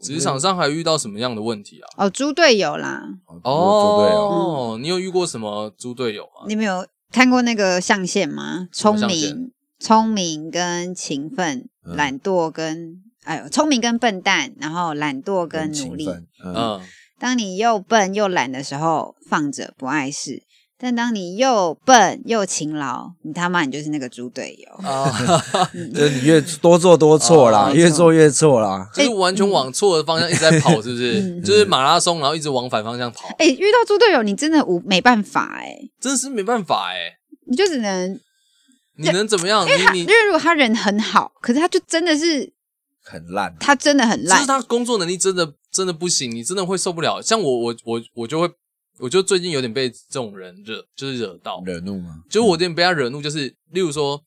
[0.00, 1.86] 职场上还遇到什么样的问题啊？
[2.04, 3.00] 哦，猪队友啦，
[3.44, 6.44] 哦，猪队友，哦，你有遇过什么猪队友吗？
[6.48, 8.66] 你们有看过那个象限吗？
[8.72, 9.52] 聪明、
[9.82, 11.96] 聪明跟勤奋，嗯。
[11.96, 16.04] 懒惰跟哎呦，聪明跟笨蛋，然后懒惰跟努力。
[16.04, 16.80] 勤奋，嗯，嗯，
[17.18, 20.42] 当你又笨又懒的时候，放着不碍事；
[20.78, 24.88] 但当你又笨又勤劳，你他妈你就是那个猪队友。
[24.88, 25.04] 啊，
[25.94, 28.88] 就是你越多做多错啦，哦越做越错啦。
[28.94, 31.20] 就是完全往错的方向一直在跑，是不是？
[31.20, 31.42] 嗯。
[31.42, 37.18] 就是马拉松，然后一直往反方向跑，哎、遇到猪队友，你真的无没办法哎、真的是没办法哎。
[37.46, 38.18] 你就只能，
[38.96, 39.66] 你能怎么样？
[39.68, 42.52] 因为他你你因为如果他人很好，可是他就真的是
[43.02, 44.46] 很烂，他真的很烂就是。
[44.46, 47.20] 他工作能力真的真的不行，你真的会受不了。
[47.20, 48.50] 像我我我我就会，
[48.98, 52.22] 我就最近有点被这种人惹，就是惹到，惹怒吗？
[52.28, 54.22] 就是我有点被他惹怒，就是例如说，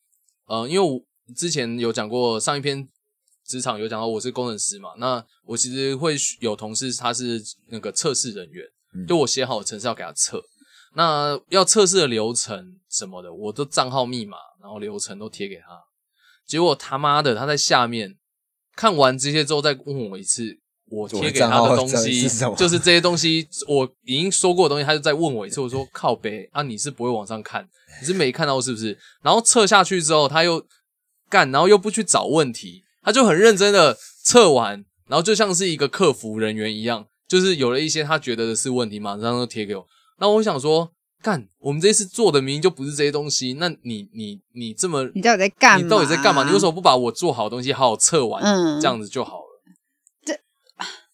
[0.47, 0.99] 呃，因为我
[1.36, 2.88] 之前有讲过上一篇
[3.45, 10.43] 职场有讲到我是工程师嘛，那我其实会有同事他是那个测试人员，嗯就我写好程式要给他测，
[10.96, 15.84] 那要测试的流程什么的，我的账号密码，然后流程都贴给他，
[16.48, 18.18] 结果他妈的他在下面
[18.76, 20.60] 看完这些之后再问我一次。
[20.88, 25.60] 我贴给他的东西就是这些东西，我已经说过的东西，他就再问我一次。
[25.60, 27.68] 我说靠背啊，你是不会往上看，
[28.00, 28.96] 你是没看到是不是？
[29.24, 30.64] 然后测下去之后，他又
[31.28, 39.88] 干，然后又不去找问题，他就很认真的测完，然后就像是一个客服人员一样，就是有了一些他觉得的是问题，马上就贴给我。
[40.20, 40.91] 那我想说，
[41.22, 45.84] 干，我们这次做的明明就不是这些东西，那你你你这么你到底在干嘛？
[45.84, 46.43] 你到底在干嘛？
[46.43, 49.61] 你为什么不把我做好的东西好好测完，嗯这样子就好了？
[50.26, 50.34] 这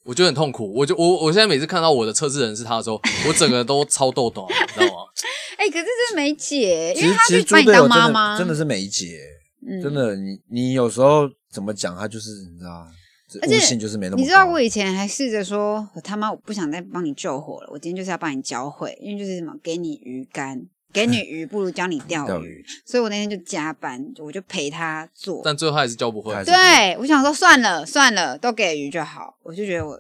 [0.03, 0.73] 我觉得很痛苦。
[0.73, 5.03] 我就我我现在每次看到我的测试人是他的时候，我整个都超痘痘，你知道吗？
[5.57, 9.19] 哎、可是这没解，其因为他实其实猪去把你当妈妈，真的是没解，
[9.67, 13.00] 嗯真的，你你有时候怎么讲，他就是你知道，这
[13.41, 14.21] 而且就是没那么。
[14.21, 25.41] 你知道我以前还试着说，我他妈我不想再帮你救火了，我今天就是要帮你教会，因为就是什么给你鱼竿，给你鱼不如教你钓鱼，钓鱼所以我那天就加班，我就陪他做。
[25.43, 29.99] 但最后还是教不会对，我想说算了算了，都给鱼就好，我就觉得我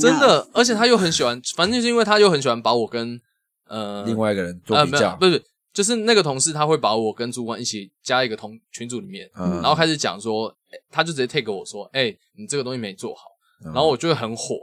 [0.00, 3.20] 真的，而且他又很喜欢，反正就是因为他又很喜欢把我跟
[3.68, 10.54] 呃另外一个人做呃没有比较，不是，就是那个同事他会把我跟主管一起加一个同群组里面，嗯然后开始讲说，欸
[10.90, 13.22] 他就直接 take 我说，哎、你这个东西没做好，
[13.64, 14.56] 嗯然后我就会很火，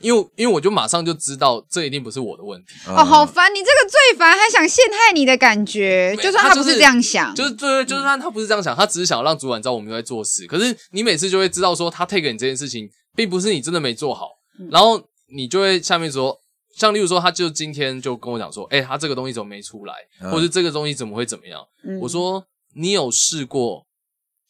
[0.00, 3.52] 因为因为我就马上就知道这一定不是我的问题，嗯哦，好烦！
[3.54, 15.02] 你这个最烦，还想陷害你的感觉，就算他不是这样想，就是对，就是他他不是这样想，他只是想让主管知道我们在做事，可是你每次就会知道说他 take 你这件事情，并不是你真的没做好，嗯然后
[15.34, 16.38] 你就会下面说。
[16.76, 21.66] 像例如说，他就今天就跟我讲说，哎、他这个东西怎么没出来，嗯或者这个东西怎么会怎么样？
[21.84, 22.44] 嗯我说
[22.74, 23.85] 你有试过，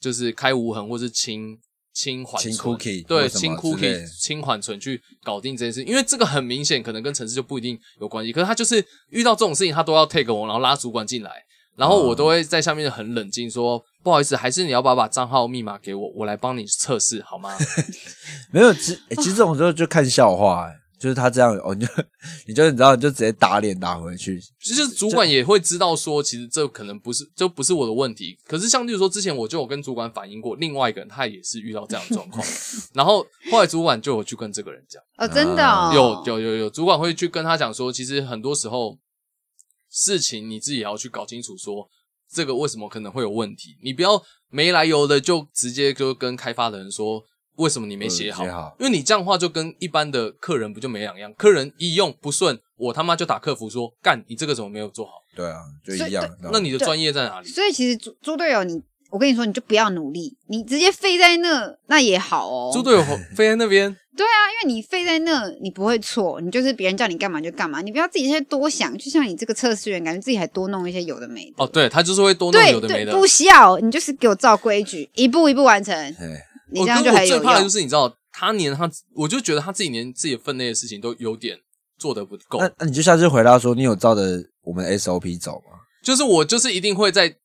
[0.00, 1.58] 就是开无痕或是清
[1.92, 11.30] 清缓清存 cookie 对，清 cookie 的清缓存去搞定这件事，因为这个很明显可能跟城市就不一定有关系，可是他就是遇到这种事情，他都要 take 我，然后拉主管进来，
[11.76, 17.56] 然后我都会在下面很冷静说，不好意思，还是你要把把账号密码给我，我来帮你测试好吗？
[18.52, 21.92] 没有，其欸其实这种时候就看笑话、欸，就是他这样哦，你就
[22.46, 24.40] 你就你知道，你就直接打脸打回去。
[24.60, 28.38] 其实主管也会知道说，其实这可能不是，这不是我的问题。
[28.46, 32.42] 可是像例如说，之前我就有跟主管反映过，另外一个人他也是遇到这样的状况，
[32.94, 38.98] 然后后来主管就有去跟这个人讲，哦，真的哦，有有有有，主管会去跟他讲说，其实很多时候
[39.90, 41.86] 事情你自己也要去搞清楚，说
[42.32, 47.22] 这个为什么可能会有问题，你不要没来由的就直接就跟开发的人说。
[47.56, 48.44] 为什么你没写好？
[48.44, 51.32] 嗯写好因为你这样的话就跟一般的客人不就没两样？
[51.34, 55.12] 客人一用不顺，我他妈就打客服说干，你这个怎么没有做好？
[55.34, 56.24] 对啊，就一样。
[56.52, 57.48] 那你的专业在哪里？
[57.48, 58.80] 所以其实猪猪队友你，
[59.10, 62.70] 我跟你说，你就不要努力，你直接废在那，那也好哦。
[62.72, 63.02] 猪队友
[63.34, 68.96] 废在那边，对啊，因为你废在那，你不会错，你就是别人叫你干嘛就干嘛，你不要自己先多想。
[68.96, 71.54] 就像你这个测试员，感觉自己还多弄一些有的没的。
[71.58, 73.12] 哦，对他就是会多弄对有的没的。
[73.12, 77.38] 不需要，你就是给我照规矩，一步一步完成，哎，你这样我跟我就很有用。
[77.38, 81.58] 最怕的就是你知道，他连他，我就觉得他自己连自己分内的事情都有点
[81.98, 82.58] 做的不够。
[82.58, 84.22] 那那你就下次回答说，你有照着
[84.62, 85.78] 我们的 SOP 走吗？
[86.02, 87.36] 就是我就是一定会再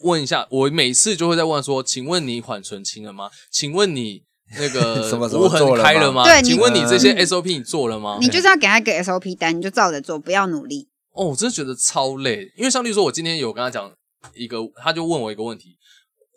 [0.00, 3.30] 问一下，我每次就会在问说，请问你缓存清了吗？
[3.50, 4.22] 请问你
[4.58, 6.24] 那个 什么什么无痕做了吗开了吗？
[6.24, 8.18] 对请问你这些嗯 SOP 你做了吗？
[8.20, 10.88] 你就是要给他一个 SOP 单，你就照着做，不要努力。
[11.12, 13.92] 哦，我真的觉得超累，因为像例如说，我今天有跟他讲
[14.34, 15.76] 一个，他就问我一个问题，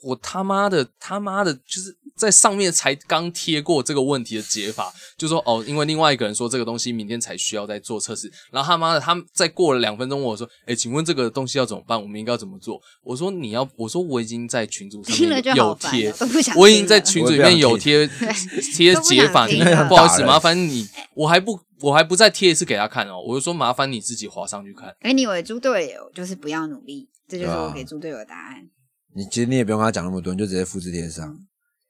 [0.04, 12.02] 我他妈的他妈的，就是在上面才刚贴过这个问题的解法，就说哦，因为另外一个人说这个东西明天才需要再做测试，然后他妈的他再过了两分钟我说，哎，请问这个东西要怎么办？
[12.02, 12.80] 我们应该要怎么做？
[13.04, 16.14] 我说你要，我说我已经在群组上面有贴。
[16.56, 18.08] 我已经在群组里面有贴
[18.76, 24.96] 贴解法，你不好意思，麻烦你，我还不我还不再贴一次给他看哦，我就说麻烦你自己划上去看。
[25.00, 28.70] 哎，你以为猪队友就是不要努力，这就是我给猪队友的答案。
[29.16, 31.36] 你其实你也不用跟他讲那么多，你就直接复制贴上。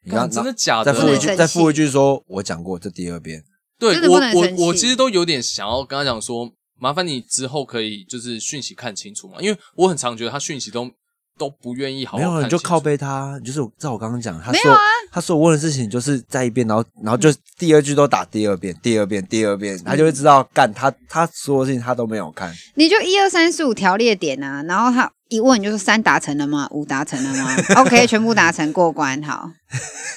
[0.04, 0.94] 你刚干真的假的？
[0.94, 3.44] 再附一句，再附一句说，我讲过这第二遍。
[3.80, 10.90] 对我我我其实都有点想要跟他讲说，麻烦你之后可以就是讯息看清楚嘛，因为我很常觉得他讯息都
[11.38, 14.80] 都不愿意好没有，好看清楚你就靠背他，你就是照我刚刚讲，他说、啊
[15.14, 22.54] 他说我问的事情就是在一遍，然后然后就第二句都打第二遍，第二遍，第二遍，他就会知道干他他所有事情他都没有看。
[22.76, 26.68] 你就一二三四五条列点啊，然后他一问就是三达成了吗？
[26.72, 27.56] 五达成了吗？
[27.82, 29.50] OK，全部达成过关，好。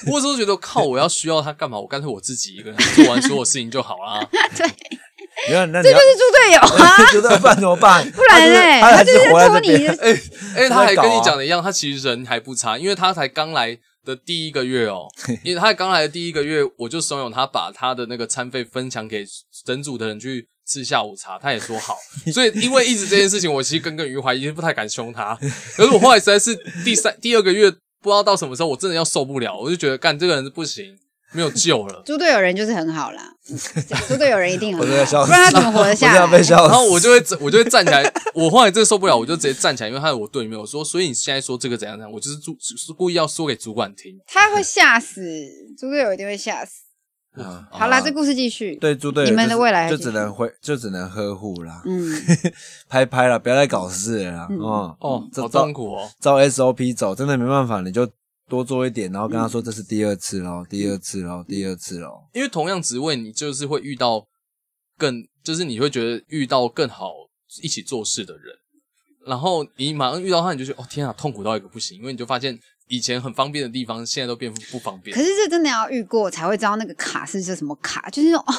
[0.07, 1.79] 我有时候觉得靠，我要需要他干嘛？
[1.79, 4.27] 我干脆我自己一个人做完所有事情就好啦。
[4.57, 4.67] 对，
[5.47, 7.11] 你看，那这就是猪队友啊！
[7.11, 8.05] 猪队友办怎么办？
[8.11, 9.87] 不然嘞，他还就是拖你。
[9.87, 10.21] 哎
[10.57, 15.07] 哎，他还跟你讲的一样，他其实人还不差，因为他才刚来的第一个月哦，
[15.45, 19.25] 因为他刚来的第一个月，我就怂恿他把他的那个餐费分享给
[19.65, 21.95] 整组的人去吃下午茶，他也说好。
[22.33, 25.37] 所以因为一直这件事情，我其实耿耿于怀，已经不太敢凶他。
[25.75, 27.69] 可是我后来实在是第三、第二个月，
[28.01, 30.97] 不知道到什么时候，我真的要受不了，我就觉得干这个人是不行，
[31.33, 32.01] 没有救了。
[32.05, 33.57] 猪队友人就是很好啦， 嗯
[34.07, 36.39] 猪队友人一定很好，不然他怎么活得下来。
[36.41, 38.03] 然后我就会我就会站起来，
[38.33, 44.17] 我后来真的受不了，我就直接站起来，因为他在我队里面，我说，所以你现在说这个怎样怎样，我就是主是故意要说给主管听。
[44.27, 45.21] 他会吓死，
[45.77, 46.85] 猪队友一定会吓死。
[47.37, 48.75] 啊好啦，这故事继续。
[48.77, 52.11] 对猪队友你们的未来还就只能会就只能呵护啦，嗯，
[52.87, 54.47] 拍拍了，不要再搞事了啦。
[54.49, 56.09] 嗯哦哦，好痛苦哦。
[56.19, 58.09] 照 SOP 走，真的没办法，你就
[58.47, 62.23] 多做一点，然后跟他说这是第二次喽，第二次喽，第二次喽。
[62.33, 64.25] 因为同样职位，你就是会遇到
[64.97, 67.11] 更，就是你会觉得遇到更好
[67.61, 68.55] 一起做事的人，
[69.25, 72.57] 然后你马上遇到他，你就觉得哦天啊，痛苦到一个不行，因为你就发现
[72.87, 75.23] 以前很方便的地方，现在都变不方便可。
[75.23, 78.53] 是这真的要遇过才会知道那个卡是这什么卡，就是那种哦，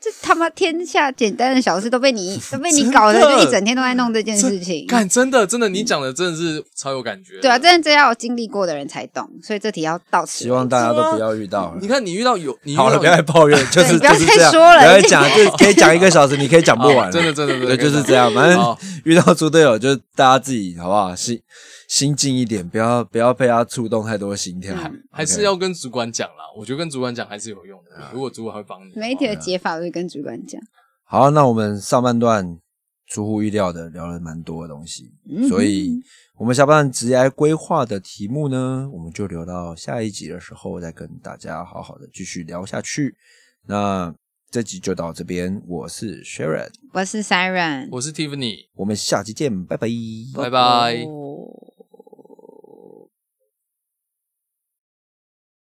[0.00, 4.86] 这他妈天下简单的小事都被你 都被你搞的，就一整天都在弄这件事情。
[4.86, 7.40] 干，真的真的，你讲的真的是超有感觉。
[7.40, 10.44] 对啊，真的这要有经历过的人才懂，所以这题要到此。
[10.44, 11.88] 希望大家都不要遇到你。
[11.88, 17.08] 看，你遇到有你遇好了，不要再抱怨， 就是不要再说了不要再讲，就是可以讲一个小时，你可以讲不完。
[17.08, 18.32] 哦真的真的真对，的就是这样。
[18.32, 21.16] 反正遇到猪队友，就大家自己好不好？
[21.16, 21.40] 心
[21.88, 26.44] 心静一点，不要不要被他触动太多心跳，嗯还是要跟主管讲啦。
[26.56, 28.92] 我觉得跟主管讲还是有用啊的，如果主管会帮你。
[28.96, 30.60] 每一题的解法都是跟主管讲。
[31.04, 31.30] 好。
[31.30, 32.58] 那我们上半段
[33.06, 36.00] 出乎意料的聊了蛮多的东西，嗯所以
[36.36, 43.14] 我们下半段职业规划的题目呢，我们就留到下一集的时候再跟大家好好的继续聊下去。
[43.66, 44.14] 那
[44.50, 49.88] 这集就到这边，我是 Sharon，我是 Siren，我是 Tiffany，我们下期见，拜拜，
[50.36, 51.04] 拜拜。
[51.06, 51.73] 哦